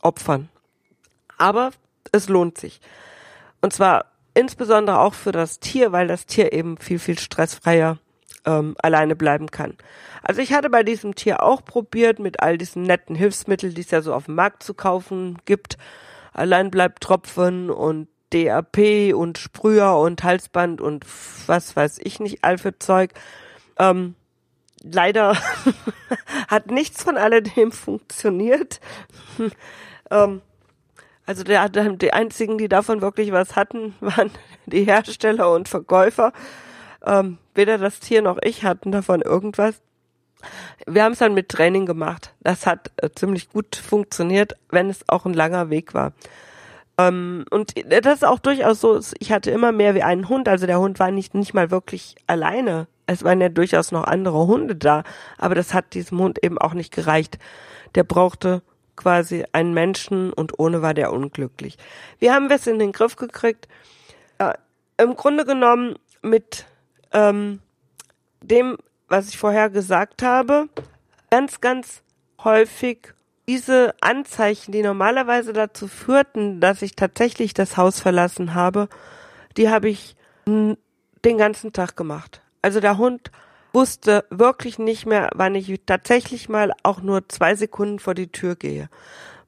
opfern. 0.02 0.50
Aber 1.38 1.72
es 2.12 2.28
lohnt 2.28 2.58
sich. 2.58 2.82
Und 3.62 3.74
zwar 3.74 4.06
insbesondere 4.34 5.00
auch 5.00 5.14
für 5.14 5.32
das 5.32 5.60
Tier, 5.60 5.92
weil 5.92 6.08
das 6.08 6.26
Tier 6.26 6.54
eben 6.54 6.78
viel, 6.78 7.00
viel 7.00 7.20
stressfreier 7.20 8.00
ähm, 8.46 8.76
alleine 8.82 9.16
bleiben 9.16 9.52
kann. 9.52 9.76
Also 10.24 10.42
ich 10.42 10.54
hatte 10.54 10.70
bei 10.70 10.84
diesem 10.84 11.16
Tier 11.16 11.44
auch 11.44 11.64
probiert, 11.64 12.20
mit 12.20 12.42
all 12.42 12.58
diesen 12.58 12.84
netten 12.84 13.16
Hilfsmitteln, 13.16 13.74
die 13.74 13.82
es 13.82 13.92
ja 13.92 14.02
so 14.02 14.14
auf 14.14 14.26
dem 14.26 14.36
Markt 14.36 14.64
zu 14.64 14.74
kaufen 14.74 15.38
gibt, 15.46 15.78
allein 16.34 16.72
bleibt 16.72 17.04
Tropfen 17.04 17.70
und 17.70 18.08
DAP 18.34 19.14
und 19.14 19.38
Sprüher 19.38 19.98
und 19.98 20.24
Halsband 20.24 20.82
und 20.82 21.06
was 21.48 21.76
weiß 21.76 22.00
ich 22.04 22.20
nicht 22.20 22.44
all 22.44 22.58
für 22.58 22.78
Zeug. 22.80 23.12
Ähm, 23.78 24.16
leider 24.84 25.36
hat 26.48 26.72
nichts 26.72 27.04
von 27.04 27.18
alledem 27.18 27.72
funktioniert. 27.72 28.80
ähm, 30.12 30.42
also 31.26 31.44
der, 31.44 31.70
die 31.70 32.14
einzigen, 32.14 32.58
die 32.58 32.68
davon 32.68 33.02
wirklich 33.02 33.32
was 33.32 33.56
hatten, 33.56 33.96
waren 34.02 34.32
die 34.66 34.84
Hersteller 34.84 35.52
und 35.54 35.70
Verkäufer. 35.70 36.34
Ähm, 37.06 37.38
weder 37.56 37.78
das 37.78 38.00
Tier 38.00 38.22
noch 38.22 38.38
ich 38.44 38.64
hatten 38.64 38.92
davon 38.92 39.22
irgendwas. 39.22 39.82
Wir 40.88 41.04
haben 41.04 41.12
es 41.14 41.20
dann 41.20 41.34
mit 41.34 41.50
Training 41.50 41.86
gemacht. 41.86 42.34
Das 42.42 42.66
hat 42.66 42.92
äh, 42.98 43.10
ziemlich 43.14 43.50
gut 43.50 43.76
funktioniert, 43.76 44.56
wenn 44.70 44.90
es 44.90 45.08
auch 45.08 45.26
ein 45.26 45.34
langer 45.34 45.70
Weg 45.70 45.94
war. 45.94 46.14
Ähm, 47.08 47.46
und 47.50 47.74
das 47.88 48.16
ist 48.16 48.26
auch 48.26 48.40
durchaus 48.40 48.82
so, 48.82 49.00
ich 49.20 49.32
hatte 49.32 49.52
immer 49.52 49.72
mehr 49.72 49.96
wie 49.96 50.04
einen 50.04 50.30
Hund, 50.30 50.48
also 50.48 50.66
der 50.66 50.80
Hund 50.80 51.00
war 51.00 51.12
nicht, 51.12 51.34
nicht 51.34 51.54
mal 51.54 51.72
wirklich 51.72 52.16
alleine. 52.28 52.88
Es 53.08 53.24
waren 53.24 53.42
ja 53.42 53.50
durchaus 53.50 53.92
noch 53.92 54.06
andere 54.06 54.48
Hunde 54.48 54.76
da, 54.76 55.04
aber 55.38 55.56
das 55.56 55.74
hat 55.74 55.94
diesem 55.94 56.20
Hund 56.20 56.44
eben 56.44 56.58
auch 56.58 56.74
nicht 56.74 56.94
gereicht. 56.94 57.40
Der 57.96 58.04
brauchte 58.04 58.62
quasi 58.96 59.46
einen 59.52 59.74
Menschen 59.74 60.32
und 60.32 60.60
ohne 60.60 60.82
war 60.82 60.94
der 60.94 61.12
unglücklich. 61.12 61.78
Wie 62.20 62.32
haben 62.32 62.50
wir 62.50 62.56
es 62.56 62.68
in 62.68 62.80
den 62.80 62.92
Griff 62.92 63.16
gekriegt? 63.16 63.68
Ja, 64.40 64.54
Im 64.98 65.16
Grunde 65.16 65.46
genommen 65.46 65.96
mit 66.22 66.66
ähm, 67.12 67.60
dem, 68.42 68.78
was 69.08 69.30
ich 69.30 69.38
vorher 69.38 69.70
gesagt 69.70 70.24
habe, 70.24 70.70
ganz, 71.30 71.62
ganz 71.62 72.04
häufig 72.44 73.14
diese 73.52 73.94
Anzeichen, 74.00 74.72
die 74.72 74.82
normalerweise 74.82 75.52
dazu 75.52 75.90
führten, 75.90 76.62
dass 76.62 76.82
ich 76.82 76.96
tatsächlich 76.96 77.54
das 77.54 77.76
Haus 77.76 78.00
verlassen 78.00 78.54
habe, 78.54 78.88
die 79.58 79.70
habe 79.70 79.90
ich 79.90 80.16
den 80.46 80.78
ganzen 81.38 81.74
Tag 81.74 81.98
gemacht. 81.98 82.42
Also 82.62 82.80
der 82.80 82.98
Hund 82.98 83.30
wusste 83.74 84.24
wirklich 84.30 84.80
nicht 84.80 85.06
mehr, 85.06 85.32
wann 85.36 85.56
ich 85.56 85.82
tatsächlich 85.86 86.48
mal 86.48 86.72
auch 86.84 87.02
nur 87.02 87.28
zwei 87.28 87.56
Sekunden 87.56 88.00
vor 88.00 88.14
die 88.14 88.32
Tür 88.32 88.56
gehe, 88.56 88.88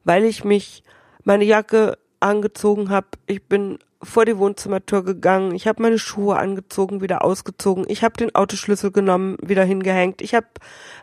weil 0.04 0.24
ich 0.24 0.44
mich 0.44 0.82
meine 1.22 1.44
Jacke 1.44 1.96
angezogen 2.20 2.90
habe. 2.90 3.06
Ich 3.24 3.42
bin 3.44 3.78
vor 4.02 4.26
die 4.26 4.36
Wohnzimmertür 4.36 5.02
gegangen. 5.02 5.54
Ich 5.54 5.66
habe 5.66 5.80
meine 5.80 5.98
Schuhe 5.98 6.36
angezogen, 6.36 7.00
wieder 7.00 7.24
ausgezogen. 7.24 7.86
Ich 7.88 8.04
habe 8.04 8.18
den 8.18 8.34
Autoschlüssel 8.34 8.92
genommen, 8.92 9.38
wieder 9.40 9.64
hingehängt. 9.64 10.20
Ich 10.20 10.34
habe 10.34 10.48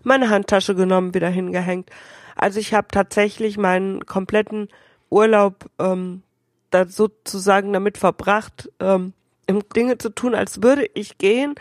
meine 0.04 0.30
Handtasche 0.30 0.76
genommen, 0.76 1.16
wieder 1.16 1.30
hingehängt. 1.30 1.90
Also 2.36 2.60
ich 2.60 2.74
habe 2.74 2.88
tatsächlich 2.92 3.58
meinen 3.58 4.06
kompletten 4.06 4.70
Urlaub 5.10 5.70
ähm, 5.80 6.24
da 6.70 6.86
sozusagen 6.88 7.74
damit 7.74 7.98
verbracht, 7.98 8.72
ähm, 8.80 9.14
Dinge 9.76 9.98
zu 9.98 10.10
tun, 10.10 10.34
als 10.34 10.64
würde 10.64 10.90
ich 10.94 11.18
gehen 11.18 11.56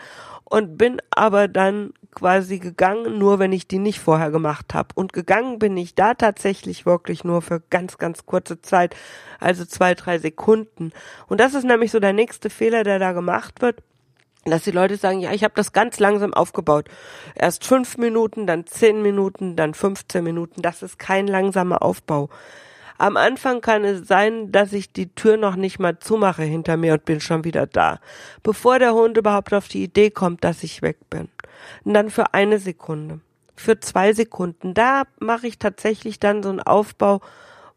und 0.45 0.77
bin 0.77 1.01
aber 1.11 1.47
dann 1.47 1.93
quasi 2.13 2.59
gegangen, 2.59 3.17
nur 3.17 3.39
wenn 3.39 3.53
ich 3.53 3.67
die 3.67 3.79
nicht 3.79 3.99
vorher 3.99 4.31
gemacht 4.31 4.73
habe. 4.73 4.89
Und 4.95 5.13
gegangen 5.13 5.59
bin 5.59 5.77
ich 5.77 5.95
da 5.95 6.13
tatsächlich 6.13 6.85
wirklich 6.85 7.23
nur 7.23 7.41
für 7.41 7.61
ganz, 7.69 7.97
ganz 7.97 8.25
kurze 8.25 8.61
Zeit, 8.61 8.95
also 9.39 9.65
zwei, 9.65 9.93
drei 9.95 10.19
Sekunden. 10.19 10.91
Und 11.27 11.39
das 11.39 11.53
ist 11.53 11.63
nämlich 11.63 11.91
so 11.91 11.99
der 11.99 12.13
nächste 12.13 12.49
Fehler, 12.49 12.83
der 12.83 12.99
da 12.99 13.13
gemacht 13.13 13.61
wird 13.61 13.81
dass 14.45 14.63
die 14.63 14.71
Leute 14.71 14.97
sagen, 14.97 15.19
ja, 15.19 15.31
ich 15.31 15.43
habe 15.43 15.53
das 15.55 15.71
ganz 15.71 15.99
langsam 15.99 16.33
aufgebaut. 16.33 16.87
Erst 17.35 17.63
fünf 17.63 17.97
Minuten, 17.97 18.47
dann 18.47 18.65
zehn 18.65 19.01
Minuten, 19.01 19.55
dann 19.55 19.73
15 19.73 20.23
Minuten. 20.23 20.61
Das 20.61 20.81
ist 20.81 20.97
kein 20.97 21.27
langsamer 21.27 21.81
Aufbau. 21.83 22.29
Am 22.97 23.17
Anfang 23.17 23.61
kann 23.61 23.83
es 23.83 24.07
sein, 24.07 24.51
dass 24.51 24.73
ich 24.73 24.93
die 24.93 25.13
Tür 25.13 25.37
noch 25.37 25.55
nicht 25.55 25.79
mal 25.79 25.97
zumache 25.97 26.43
hinter 26.43 26.77
mir 26.77 26.93
und 26.93 27.05
bin 27.05 27.19
schon 27.19 27.43
wieder 27.43 27.65
da, 27.65 27.99
bevor 28.43 28.77
der 28.77 28.93
Hund 28.93 29.17
überhaupt 29.17 29.53
auf 29.55 29.67
die 29.67 29.83
Idee 29.83 30.11
kommt, 30.11 30.43
dass 30.43 30.61
ich 30.61 30.83
weg 30.83 30.97
bin. 31.09 31.27
Und 31.83 31.95
dann 31.95 32.11
für 32.11 32.35
eine 32.35 32.59
Sekunde, 32.59 33.19
für 33.55 33.79
zwei 33.79 34.13
Sekunden, 34.13 34.75
da 34.75 35.03
mache 35.19 35.47
ich 35.47 35.57
tatsächlich 35.57 36.19
dann 36.19 36.43
so 36.43 36.49
einen 36.49 36.59
Aufbau, 36.59 37.21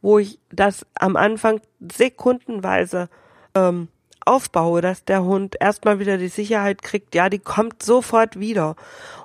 wo 0.03 0.19
ich 0.19 0.39
das 0.53 0.85
am 0.95 1.17
Anfang 1.17 1.63
sekundenweise 1.81 3.09
ähm, 3.55 3.89
aufbaue, 4.27 4.81
dass 4.81 5.05
der 5.05 5.25
Hund 5.25 5.57
erstmal 5.61 5.99
wieder 5.99 6.19
die 6.19 6.29
Sicherheit 6.29 6.83
kriegt, 6.83 7.15
ja, 7.15 7.29
die 7.29 7.39
kommt 7.39 7.83
sofort 7.83 8.39
wieder. 8.39 8.77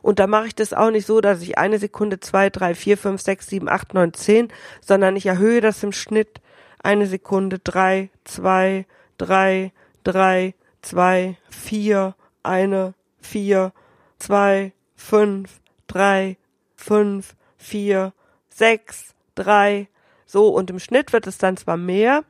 Und 0.01 0.19
da 0.19 0.27
mache 0.27 0.47
ich 0.47 0.55
das 0.55 0.73
auch 0.73 0.91
nicht 0.91 1.05
so, 1.05 1.21
dass 1.21 1.41
ich 1.41 1.57
eine 1.57 1.79
Sekunde, 1.79 2.19
zwei, 2.19 2.49
drei, 2.49 2.75
vier, 2.75 2.97
fünf, 2.97 3.21
sechs, 3.21 3.47
sieben, 3.47 3.69
acht, 3.69 3.93
neun, 3.93 4.13
zehn, 4.13 4.49
sondern 4.81 5.15
ich 5.15 5.25
erhöhe 5.25 5.61
das 5.61 5.83
im 5.83 5.91
Schnitt 5.91 6.41
eine 6.81 7.07
Sekunde, 7.07 7.59
drei, 7.59 8.09
zwei, 8.23 8.85
drei, 9.17 9.71
drei, 10.03 10.53
zwei, 10.81 11.37
vier, 11.49 12.15
eine, 12.43 12.93
vier, 13.19 13.73
zwei, 14.17 14.73
fünf, 14.95 15.59
drei, 15.87 16.37
fünf, 16.75 17.35
vier, 17.57 18.13
sechs, 18.49 19.13
drei, 19.35 19.87
so 20.25 20.49
und 20.49 20.69
im 20.69 20.79
Schnitt 20.79 21.11
wird 21.13 21.27
es 21.27 21.37
dann 21.37 21.57
zwar 21.57 21.77
mehr, 21.77 22.23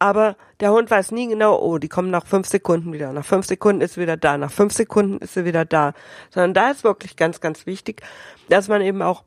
aber 0.00 0.36
der 0.60 0.72
Hund 0.72 0.90
weiß 0.90 1.12
nie 1.12 1.28
genau, 1.28 1.60
oh, 1.60 1.76
die 1.76 1.88
kommen 1.88 2.10
nach 2.10 2.26
fünf 2.26 2.48
Sekunden 2.48 2.92
wieder, 2.92 3.12
nach 3.12 3.24
fünf 3.24 3.46
Sekunden 3.46 3.82
ist 3.82 3.94
sie 3.94 4.00
wieder 4.00 4.16
da, 4.16 4.38
nach 4.38 4.50
fünf 4.50 4.72
Sekunden 4.72 5.18
ist 5.18 5.34
sie 5.34 5.44
wieder 5.44 5.66
da. 5.66 5.92
Sondern 6.30 6.54
da 6.54 6.70
ist 6.70 6.84
wirklich 6.84 7.16
ganz, 7.16 7.40
ganz 7.40 7.66
wichtig, 7.66 8.02
dass 8.48 8.68
man 8.68 8.80
eben 8.80 9.02
auch 9.02 9.24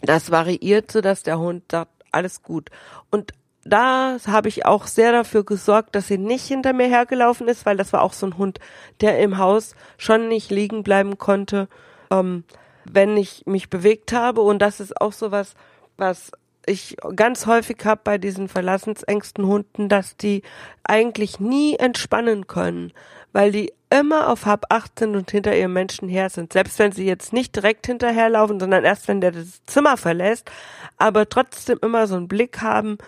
das 0.00 0.30
variiert, 0.30 0.90
so 0.90 1.02
dass 1.02 1.22
der 1.22 1.38
Hund 1.38 1.64
sagt, 1.70 1.90
alles 2.12 2.42
gut. 2.42 2.70
Und 3.10 3.34
da 3.62 4.16
habe 4.26 4.48
ich 4.48 4.64
auch 4.64 4.86
sehr 4.86 5.12
dafür 5.12 5.44
gesorgt, 5.44 5.94
dass 5.94 6.08
sie 6.08 6.18
nicht 6.18 6.46
hinter 6.46 6.72
mir 6.72 6.86
hergelaufen 6.86 7.46
ist, 7.46 7.66
weil 7.66 7.76
das 7.76 7.92
war 7.92 8.00
auch 8.00 8.14
so 8.14 8.26
ein 8.26 8.38
Hund, 8.38 8.58
der 9.02 9.18
im 9.18 9.36
Haus 9.36 9.74
schon 9.98 10.28
nicht 10.28 10.50
liegen 10.50 10.82
bleiben 10.82 11.18
konnte, 11.18 11.68
ähm, 12.10 12.44
wenn 12.84 13.18
ich 13.18 13.44
mich 13.44 13.68
bewegt 13.68 14.14
habe. 14.14 14.40
Und 14.40 14.62
das 14.62 14.80
ist 14.80 14.98
auch 14.98 15.12
so 15.12 15.30
was, 15.30 15.54
was 15.98 16.32
ich 16.66 16.96
ganz 17.14 17.46
häufig 17.46 17.78
habe 17.84 18.00
bei 18.04 18.18
diesen 18.18 18.48
verlassensängsten 18.48 19.46
Hunden, 19.46 19.88
dass 19.88 20.16
die 20.16 20.42
eigentlich 20.84 21.40
nie 21.40 21.76
entspannen 21.76 22.46
können, 22.46 22.92
weil 23.32 23.52
die 23.52 23.72
immer 23.88 24.28
auf 24.28 24.46
acht 24.46 24.98
sind 24.98 25.14
und 25.14 25.30
hinter 25.30 25.56
ihrem 25.56 25.72
Menschen 25.72 26.08
her 26.08 26.28
sind. 26.28 26.52
Selbst 26.52 26.78
wenn 26.78 26.92
sie 26.92 27.06
jetzt 27.06 27.32
nicht 27.32 27.54
direkt 27.54 27.86
hinterherlaufen, 27.86 28.58
sondern 28.58 28.84
erst 28.84 29.06
wenn 29.06 29.20
der 29.20 29.30
das 29.30 29.64
Zimmer 29.66 29.96
verlässt, 29.96 30.50
aber 30.96 31.28
trotzdem 31.28 31.78
immer 31.82 32.06
so 32.08 32.16
einen 32.16 32.28
Blick 32.28 32.60
haben, 32.62 32.98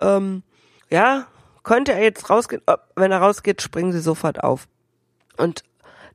ähm, 0.00 0.42
ja, 0.88 1.26
könnte 1.62 1.92
er 1.92 2.02
jetzt 2.02 2.28
rausgehen? 2.30 2.62
Wenn 2.96 3.12
er 3.12 3.18
rausgeht, 3.18 3.62
springen 3.62 3.92
sie 3.92 4.00
sofort 4.00 4.42
auf. 4.42 4.66
Und 5.36 5.64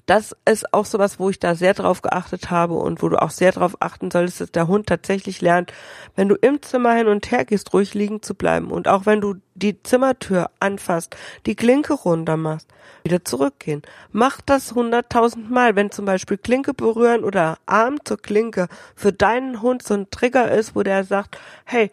das 0.08 0.34
ist 0.46 0.74
auch 0.74 0.86
sowas, 0.86 1.20
wo 1.20 1.30
ich 1.30 1.38
da 1.38 1.54
sehr 1.54 1.74
drauf 1.74 2.02
geachtet 2.02 2.50
habe 2.50 2.76
und 2.76 3.04
wo 3.04 3.10
du 3.10 3.22
auch 3.22 3.30
sehr 3.30 3.52
drauf 3.52 3.76
achten 3.82 4.10
solltest, 4.10 4.40
dass 4.40 4.52
der 4.52 4.68
Hund 4.68 4.88
tatsächlich 4.88 5.42
lernt, 5.42 5.74
wenn 6.16 6.30
du 6.30 6.36
im 6.36 6.62
Zimmer 6.62 6.94
hin 6.94 7.08
und 7.08 7.30
her 7.30 7.44
gehst, 7.44 7.74
ruhig 7.74 7.94
liegen 7.94 8.22
zu 8.22 8.34
bleiben 8.34 8.72
und 8.72 8.88
auch 8.88 9.06
wenn 9.06 9.20
du 9.20 9.36
die 9.54 9.84
Zimmertür 9.84 10.50
anfasst, 10.62 11.18
die 11.46 11.56
Klinke 11.56 11.94
runter 11.94 12.38
machst, 12.38 12.70
wieder 13.04 13.26
zurückgehen. 13.26 13.82
Mach 14.14 14.40
das 14.40 14.74
hunderttausend 14.74 15.52
Mal, 15.52 15.76
wenn 15.76 15.92
zum 15.92 16.06
Beispiel 16.06 16.38
Klinke 16.38 16.74
berühren 16.74 17.26
oder 17.26 17.58
Arm 17.66 17.98
zur 18.06 18.18
Klinke 18.18 18.70
für 18.96 19.12
deinen 19.12 19.62
Hund 19.62 19.84
so 19.84 19.94
ein 19.94 20.10
Trigger 20.10 20.50
ist, 20.50 20.74
wo 20.74 20.84
der 20.84 21.04
sagt, 21.04 21.38
hey, 21.66 21.92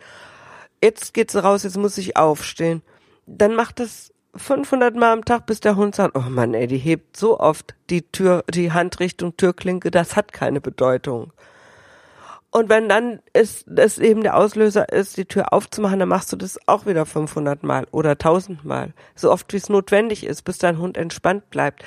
jetzt 0.81 1.14
geht's 1.14 1.35
raus, 1.35 1.64
jetzt 1.64 1.79
muss 1.79 1.98
ich 1.98 2.16
aufstehen. 2.16 2.83
Dann 3.27 3.57
mach 3.57 3.72
das 3.72 4.13
500 4.37 4.97
Mal 4.97 5.12
am 5.12 5.25
Tag, 5.25 5.47
bis 5.47 5.61
der 5.61 5.77
Hund 5.77 5.94
sagt, 5.94 6.16
oh 6.16 6.29
Mann, 6.29 6.55
ey, 6.55 6.66
die 6.66 6.79
hebt 6.79 7.16
so 7.16 7.38
oft 7.38 7.75
die 7.90 8.03
Tür, 8.03 8.44
die 8.51 8.73
Hand 8.73 9.01
Richtung 9.01 9.37
Türklinke, 9.37 9.90
das 9.90 10.16
hat 10.16 10.33
keine 10.33 10.61
Bedeutung. 10.61 11.33
Und 12.51 12.68
wenn 12.68 12.88
dann 12.88 13.18
ist, 13.33 13.66
es 13.66 13.99
eben 13.99 14.23
der 14.23 14.37
Auslöser 14.37 14.88
ist, 14.92 15.16
die 15.16 15.25
Tür 15.25 15.53
aufzumachen, 15.53 15.99
dann 15.99 16.09
machst 16.09 16.33
du 16.33 16.37
das 16.37 16.57
auch 16.66 16.87
wieder 16.87 17.05
500 17.05 17.64
Mal 17.64 17.87
oder 17.90 18.11
1000 18.11 18.64
Mal. 18.64 18.92
So 19.16 19.33
oft 19.33 19.53
wie 19.53 19.57
es 19.57 19.68
notwendig 19.68 20.25
ist, 20.25 20.42
bis 20.42 20.59
dein 20.59 20.79
Hund 20.79 20.97
entspannt 20.97 21.51
bleibt. 21.51 21.85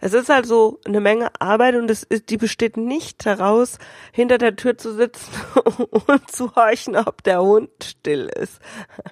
Es 0.00 0.14
ist 0.14 0.30
also 0.30 0.80
eine 0.84 1.00
Menge 1.00 1.30
Arbeit 1.40 1.74
und 1.76 1.90
es 1.90 2.02
ist, 2.02 2.30
die 2.30 2.36
besteht 2.36 2.76
nicht 2.76 3.24
daraus, 3.26 3.78
hinter 4.12 4.38
der 4.38 4.56
Tür 4.56 4.78
zu 4.78 4.94
sitzen 4.94 5.32
und 6.06 6.30
zu 6.30 6.54
horchen, 6.54 6.96
ob 6.96 7.22
der 7.22 7.42
Hund 7.42 7.70
still 7.82 8.30
ist, 8.34 8.60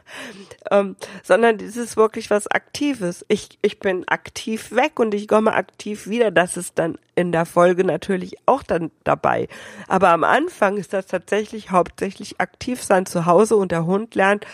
ähm, 0.71 0.97
sondern 1.23 1.57
es 1.61 1.77
ist 1.77 1.97
wirklich 1.97 2.31
was 2.31 2.47
Aktives. 2.47 3.25
Ich, 3.29 3.59
ich 3.63 3.79
bin 3.79 4.07
aktiv 4.09 4.73
weg 4.73 4.99
und 4.99 5.15
ich 5.15 5.29
komme 5.29 5.55
aktiv 5.55 6.07
wieder. 6.07 6.31
Das 6.31 6.57
ist 6.57 6.79
dann 6.79 6.99
in 7.15 7.33
der 7.33 7.47
Folge 7.47 7.85
natürlich 7.85 8.37
auch 8.47 8.63
dann 8.63 8.91
dabei. 9.05 9.49
Aber 9.89 10.09
am 10.09 10.25
Anfang 10.25 10.77
ist 10.77 10.93
das 10.93 11.07
tatsächlich 11.07 11.71
hauptsächlich 11.71 12.41
aktiv 12.41 12.83
sein 12.83 13.07
zu 13.07 13.27
Hause 13.27 13.57
und 13.57 13.73
der 13.73 13.87
Hund 13.87 14.15
lernt, 14.15 14.47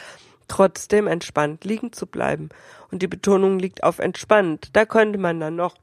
trotzdem 0.49 1.07
entspannt 1.07 1.65
liegen 1.65 1.93
zu 1.93 2.07
bleiben. 2.07 2.49
Und 2.91 3.03
die 3.03 3.09
Betonung 3.09 3.59
liegt 3.59 3.83
auf 3.83 3.99
entspannt. 3.99 4.71
Da 4.73 4.85
könnte 4.85 5.19
man 5.19 5.41
dann 5.41 5.57
noch 5.57 5.75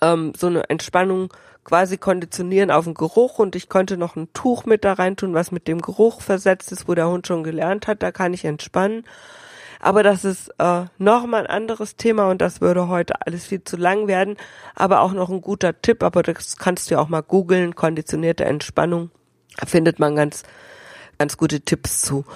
ähm, 0.00 0.32
so 0.36 0.46
eine 0.46 0.68
Entspannung 0.68 1.32
quasi 1.64 1.98
konditionieren 1.98 2.70
auf 2.70 2.84
den 2.84 2.94
Geruch 2.94 3.38
und 3.38 3.54
ich 3.54 3.68
konnte 3.68 3.96
noch 3.96 4.16
ein 4.16 4.32
Tuch 4.32 4.64
mit 4.64 4.84
da 4.84 4.94
rein 4.94 5.16
tun, 5.16 5.34
was 5.34 5.52
mit 5.52 5.68
dem 5.68 5.80
Geruch 5.80 6.20
versetzt 6.20 6.72
ist, 6.72 6.88
wo 6.88 6.94
der 6.94 7.08
Hund 7.08 7.26
schon 7.26 7.44
gelernt 7.44 7.86
hat, 7.86 8.02
da 8.02 8.12
kann 8.12 8.34
ich 8.34 8.44
entspannen. 8.44 9.04
Aber 9.82 10.02
das 10.02 10.24
ist 10.26 10.48
äh, 10.58 10.84
nochmal 10.98 11.42
ein 11.42 11.46
anderes 11.46 11.96
Thema 11.96 12.28
und 12.28 12.42
das 12.42 12.60
würde 12.60 12.88
heute 12.88 13.26
alles 13.26 13.46
viel 13.46 13.64
zu 13.64 13.78
lang 13.78 14.08
werden. 14.08 14.36
Aber 14.74 15.00
auch 15.00 15.12
noch 15.12 15.30
ein 15.30 15.40
guter 15.40 15.80
Tipp, 15.80 16.02
aber 16.02 16.22
das 16.22 16.58
kannst 16.58 16.90
du 16.90 16.94
ja 16.94 17.00
auch 17.00 17.08
mal 17.08 17.22
googeln, 17.22 17.74
konditionierte 17.74 18.44
Entspannung. 18.44 19.10
Da 19.56 19.66
findet 19.66 19.98
man 19.98 20.16
ganz, 20.16 20.42
ganz 21.18 21.38
gute 21.38 21.62
Tipps 21.62 22.02
zu. 22.02 22.26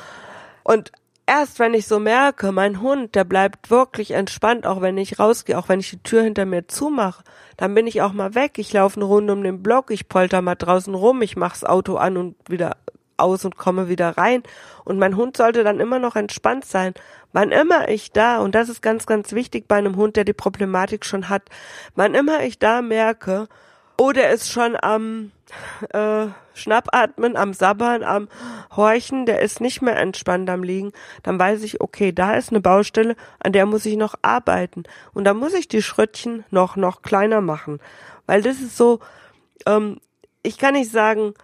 Und 0.63 0.91
erst 1.27 1.59
wenn 1.59 1.75
ich 1.75 1.87
so 1.87 1.99
merke, 1.99 2.53
mein 2.53 2.81
Hund, 2.81 3.15
der 3.15 3.25
bleibt 3.25 3.71
wirklich 3.71 4.13
entspannt, 4.13 4.67
auch 4.67 4.81
wenn 4.81 4.99
ich 4.99 5.19
rausgehe, 5.19 5.59
auch 5.59 5.69
wenn 5.69 5.81
ich 5.81 5.91
die 5.91 6.03
Tür 6.03 6.23
hinter 6.23 6.45
mir 6.45 6.69
zumache, 6.69 7.25
dann 7.57 7.75
bin 7.75 7.87
ich 7.87 8.03
auch 8.03 8.13
mal 8.13 8.35
weg. 8.35 8.59
Ich 8.59 8.73
laufe 8.73 8.97
eine 8.97 9.05
Runde 9.05 9.33
um 9.33 9.43
den 9.43 9.63
Block, 9.63 9.91
ich 9.91 10.09
polter 10.09 10.43
mal 10.43 10.55
draußen 10.55 10.95
rum, 10.95 11.23
ich 11.23 11.37
mach's 11.37 11.65
Auto 11.65 11.97
an 11.97 12.17
und 12.17 12.37
wieder 12.49 12.77
aus 13.17 13.45
und 13.45 13.57
komme 13.57 13.89
wieder 13.89 14.17
rein. 14.17 14.43
Und 14.85 14.99
mein 14.99 15.17
Hund 15.17 15.37
sollte 15.37 15.65
dann 15.65 15.81
immer 15.81 15.99
noch 15.99 16.17
entspannt 16.17 16.65
sein. 16.65 16.95
Wann 17.33 17.53
immer 17.53 17.89
ich 17.89 18.13
da, 18.13 18.39
und 18.39 18.55
das 18.55 18.69
ist 18.69 18.83
ganz, 18.83 19.07
ganz 19.07 19.33
wichtig 19.33 19.69
bei 19.69 19.77
einem 19.77 19.97
Hund, 19.97 20.17
der 20.17 20.25
die 20.25 20.33
Problematik 20.33 21.05
schon 21.05 21.29
hat, 21.29 21.43
wann 21.95 22.15
immer 22.15 22.43
ich 22.43 22.59
da 22.59 22.83
merke, 22.83 23.49
oh, 23.99 24.13
der 24.13 24.31
ist 24.31 24.51
schon 24.51 24.77
am 24.81 25.33
äh, 25.91 26.27
Schnappatmen, 26.55 27.37
am 27.37 27.53
Sabbern, 27.53 28.03
am 28.03 28.29
Horchen, 28.75 29.27
der 29.27 29.41
ist 29.41 29.61
nicht 29.61 29.83
mehr 29.83 29.97
entspannt 29.99 30.49
am 30.51 30.63
Liegen, 30.63 30.93
dann 31.23 31.39
weiß 31.39 31.63
ich, 31.63 31.81
okay, 31.81 32.13
da 32.13 32.35
ist 32.35 32.51
eine 32.51 32.61
Baustelle, 32.61 33.17
an 33.41 33.53
der 33.53 33.67
muss 33.67 33.87
ich 33.87 33.97
noch 33.97 34.15
arbeiten. 34.23 34.85
Und 35.13 35.25
da 35.25 35.35
muss 35.35 35.55
ich 35.55 35.69
die 35.69 35.83
Schrittchen 35.83 36.45
noch, 36.51 36.77
noch 36.77 37.03
kleiner 37.03 37.41
machen. 37.41 37.81
Weil 38.27 38.43
das 38.43 38.61
ist 38.61 38.77
so, 38.77 39.01
ähm, 39.67 39.99
ich 40.43 40.59
kann 40.59 40.75
nicht 40.75 40.91
sagen, 40.91 41.35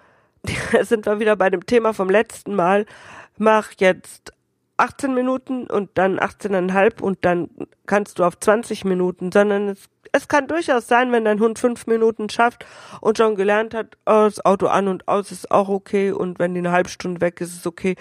sind 0.83 1.07
wir 1.07 1.21
wieder 1.21 1.37
bei 1.37 1.51
dem 1.51 1.67
Thema 1.67 1.93
vom 1.93 2.09
letzten 2.09 2.55
Mal, 2.55 2.87
mach 3.37 3.73
jetzt 3.79 4.33
18 4.81 5.15
Minuten 5.15 5.67
und 5.67 5.91
dann 5.95 6.19
18,5 6.19 7.01
und 7.01 7.25
dann 7.25 7.51
kannst 7.87 8.19
du 8.19 8.25
auf 8.25 8.39
20 8.39 8.85
Minuten, 8.85 9.31
sondern 9.33 9.69
es, 9.69 9.89
es 10.13 10.29
kann 10.29 10.49
durchaus 10.49 10.89
sein, 10.89 11.13
wenn 11.13 11.25
dein 11.25 11.41
Hund 11.41 11.59
fünf 11.59 11.87
Minuten 11.87 12.29
schafft 12.29 12.65
und 13.01 13.19
schon 13.19 13.37
gelernt 13.37 13.75
hat, 13.75 13.97
oh, 14.07 14.25
das 14.25 14.45
Auto 14.45 14.67
an 14.67 14.89
und 14.89 15.07
aus 15.09 15.31
ist 15.31 15.51
auch 15.51 15.69
okay 15.69 16.13
und 16.13 16.39
wenn 16.39 16.55
die 16.55 16.61
eine 16.61 16.73
halbe 16.73 16.89
Stunde 16.89 17.21
weg 17.21 17.41
ist, 17.41 17.51
ist 17.51 17.61
es 17.61 17.67
okay, 17.67 17.97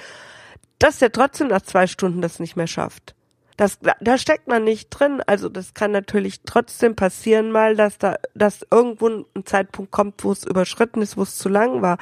dass 0.80 1.00
der 1.00 1.12
trotzdem 1.12 1.50
nach 1.50 1.62
zwei 1.62 1.88
Stunden 1.88 2.22
das 2.22 2.40
nicht 2.40 2.56
mehr 2.56 2.68
schafft. 2.68 3.14
Das, 3.58 3.78
da 4.00 4.18
steckt 4.18 4.48
man 4.48 4.64
nicht 4.64 4.90
drin. 4.90 5.22
Also 5.28 5.50
das 5.50 5.74
kann 5.74 5.92
natürlich 5.92 6.44
trotzdem 6.46 6.96
passieren 6.96 7.52
mal, 7.52 7.76
dass 7.76 7.98
da, 7.98 8.16
dass 8.34 8.66
irgendwo 8.72 9.10
ein 9.10 9.26
Zeitpunkt 9.44 9.92
kommt, 9.92 10.24
wo 10.24 10.32
es 10.32 10.46
überschritten 10.46 11.02
ist, 11.02 11.18
wo 11.18 11.24
es 11.24 11.38
zu 11.38 11.50
lang 11.50 11.82
war. 11.82 11.98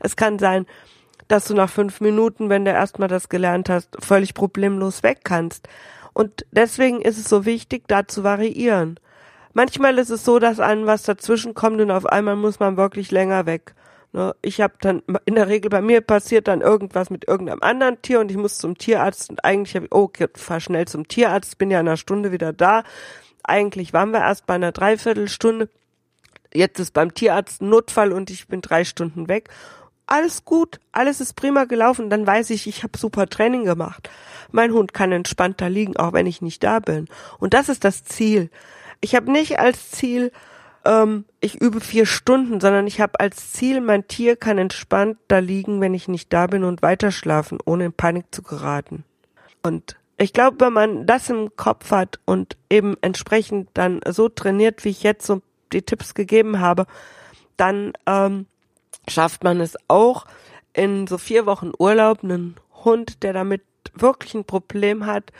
Es 0.00 0.16
kann 0.16 0.38
sein, 0.38 0.66
dass 1.28 1.44
du 1.44 1.54
nach 1.54 1.70
fünf 1.70 2.00
Minuten, 2.00 2.48
wenn 2.48 2.64
du 2.64 2.72
erstmal 2.72 3.08
das 3.08 3.28
gelernt 3.28 3.68
hast, 3.68 3.96
völlig 4.00 4.34
problemlos 4.34 5.02
weg 5.02 5.20
kannst. 5.24 5.68
Und 6.14 6.46
deswegen 6.50 7.00
ist 7.00 7.18
es 7.18 7.28
so 7.28 7.44
wichtig, 7.44 7.84
da 7.86 8.08
zu 8.08 8.24
variieren. 8.24 8.98
Manchmal 9.52 9.98
ist 9.98 10.10
es 10.10 10.24
so, 10.24 10.38
dass 10.38 10.58
einem 10.58 10.86
was 10.86 11.02
dazwischen 11.02 11.54
kommt 11.54 11.80
und 11.80 11.90
auf 11.90 12.06
einmal 12.06 12.36
muss 12.36 12.58
man 12.58 12.76
wirklich 12.76 13.10
länger 13.10 13.46
weg. 13.46 13.74
Ne? 14.12 14.34
Ich 14.40 14.60
habe 14.60 14.74
dann 14.80 15.02
in 15.26 15.34
der 15.34 15.48
Regel 15.48 15.70
bei 15.70 15.82
mir 15.82 16.00
passiert 16.00 16.48
dann 16.48 16.60
irgendwas 16.60 17.10
mit 17.10 17.28
irgendeinem 17.28 17.62
anderen 17.62 18.00
Tier 18.00 18.20
und 18.20 18.30
ich 18.30 18.36
muss 18.36 18.58
zum 18.58 18.78
Tierarzt 18.78 19.30
und 19.30 19.44
eigentlich 19.44 19.74
habe 19.76 19.86
ich, 19.86 19.92
oh, 19.92 20.02
okay, 20.04 20.28
fahr 20.34 20.60
schnell 20.60 20.86
zum 20.86 21.08
Tierarzt, 21.08 21.58
bin 21.58 21.70
ja 21.70 21.80
in 21.80 21.88
einer 21.88 21.96
Stunde 21.96 22.32
wieder 22.32 22.52
da. 22.52 22.84
Eigentlich 23.44 23.92
waren 23.92 24.10
wir 24.12 24.20
erst 24.20 24.46
bei 24.46 24.54
einer 24.54 24.72
Dreiviertelstunde. 24.72 25.68
Jetzt 26.54 26.80
ist 26.80 26.94
beim 26.94 27.12
Tierarzt 27.12 27.60
ein 27.60 27.68
Notfall 27.68 28.12
und 28.12 28.30
ich 28.30 28.48
bin 28.48 28.62
drei 28.62 28.84
Stunden 28.84 29.28
weg 29.28 29.50
alles 30.08 30.44
gut, 30.44 30.80
alles 30.90 31.20
ist 31.20 31.34
prima 31.34 31.64
gelaufen, 31.64 32.10
dann 32.10 32.26
weiß 32.26 32.50
ich, 32.50 32.66
ich 32.66 32.82
habe 32.82 32.98
super 32.98 33.28
Training 33.28 33.64
gemacht. 33.64 34.10
Mein 34.50 34.72
Hund 34.72 34.94
kann 34.94 35.12
entspannt 35.12 35.60
da 35.60 35.66
liegen, 35.66 35.96
auch 35.96 36.14
wenn 36.14 36.26
ich 36.26 36.42
nicht 36.42 36.64
da 36.64 36.80
bin. 36.80 37.08
Und 37.38 37.54
das 37.54 37.68
ist 37.68 37.84
das 37.84 38.04
Ziel. 38.04 38.50
Ich 39.00 39.14
habe 39.14 39.30
nicht 39.30 39.58
als 39.60 39.90
Ziel, 39.90 40.32
ähm, 40.84 41.26
ich 41.40 41.60
übe 41.60 41.80
vier 41.80 42.06
Stunden, 42.06 42.60
sondern 42.60 42.86
ich 42.86 43.00
habe 43.00 43.20
als 43.20 43.52
Ziel, 43.52 43.80
mein 43.80 44.08
Tier 44.08 44.36
kann 44.36 44.56
entspannt 44.58 45.18
da 45.28 45.38
liegen, 45.38 45.80
wenn 45.80 45.94
ich 45.94 46.08
nicht 46.08 46.32
da 46.32 46.46
bin 46.46 46.64
und 46.64 46.82
weiterschlafen, 46.82 47.58
ohne 47.64 47.84
in 47.86 47.92
Panik 47.92 48.26
zu 48.30 48.42
geraten. 48.42 49.04
Und 49.62 49.96
ich 50.16 50.32
glaube, 50.32 50.56
wenn 50.60 50.72
man 50.72 51.06
das 51.06 51.28
im 51.28 51.54
Kopf 51.54 51.90
hat 51.90 52.18
und 52.24 52.56
eben 52.70 52.96
entsprechend 53.02 53.68
dann 53.74 54.00
so 54.08 54.28
trainiert, 54.28 54.84
wie 54.84 54.88
ich 54.88 55.02
jetzt 55.02 55.26
so 55.26 55.42
die 55.72 55.82
Tipps 55.82 56.14
gegeben 56.14 56.60
habe, 56.60 56.86
dann 57.56 57.92
ähm, 58.06 58.46
schafft 59.08 59.44
man 59.44 59.60
es 59.60 59.76
auch 59.88 60.26
in 60.72 61.06
so 61.06 61.18
vier 61.18 61.46
Wochen 61.46 61.72
Urlaub 61.78 62.22
einen 62.22 62.56
Hund, 62.84 63.22
der 63.22 63.32
damit 63.32 63.62
wirklich 63.94 64.34
ein 64.34 64.44
Problem 64.44 65.06
hat, 65.06 65.32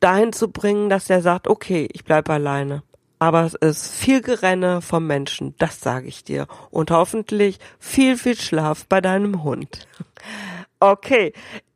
dahin 0.00 0.32
zu 0.32 0.50
bringen, 0.50 0.90
dass 0.90 1.10
er 1.10 1.22
sagt, 1.22 1.48
okay, 1.48 1.88
ich 1.92 2.04
bleib 2.04 2.28
alleine. 2.28 2.82
Aber 3.18 3.44
es 3.44 3.54
ist 3.54 3.94
viel 3.94 4.20
Gerenne 4.20 4.82
vom 4.82 5.06
Menschen, 5.06 5.54
das 5.58 5.80
sage 5.80 6.08
ich 6.08 6.24
dir. 6.24 6.46
Und 6.70 6.90
hoffentlich 6.90 7.58
viel, 7.78 8.18
viel 8.18 8.36
Schlaf 8.36 8.86
bei 8.86 9.00
deinem 9.00 9.42
Hund. 9.44 9.86
Okay, 10.86 11.32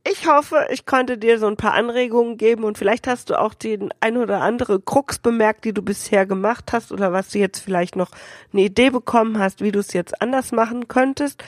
ich 0.07 0.27
hoffe, 0.27 0.67
ich 0.71 0.85
konnte 0.85 1.17
dir 1.17 1.39
so 1.39 1.47
ein 1.47 1.57
paar 1.57 1.73
Anregungen 1.73 2.37
geben 2.37 2.65
und 2.65 2.77
vielleicht 2.77 3.07
hast 3.07 3.31
du 3.31 3.41
auch 3.41 3.55
den 3.55 3.89
ein 4.01 4.19
oder 4.19 4.43
andere 4.43 4.81
Krux 4.81 5.19
bemerkt, 5.19 5.65
die 5.65 5.73
du 5.73 5.81
bisher 5.81 6.27
gemacht 6.27 6.75
hast 6.75 6.93
oder 6.93 7.11
was 7.11 7.31
du 7.31 7.39
jetzt 7.39 7.59
vielleicht 7.61 7.97
noch 7.97 8.11
eine 8.53 8.61
Idee 8.61 8.91
bekommen 8.91 9.39
hast, 9.39 9.63
wie 9.63 9.73
du 9.73 9.79
es 9.79 9.95
jetzt 9.95 10.21
anders 10.21 10.53
machen 10.53 10.89
könntest. 10.89 11.43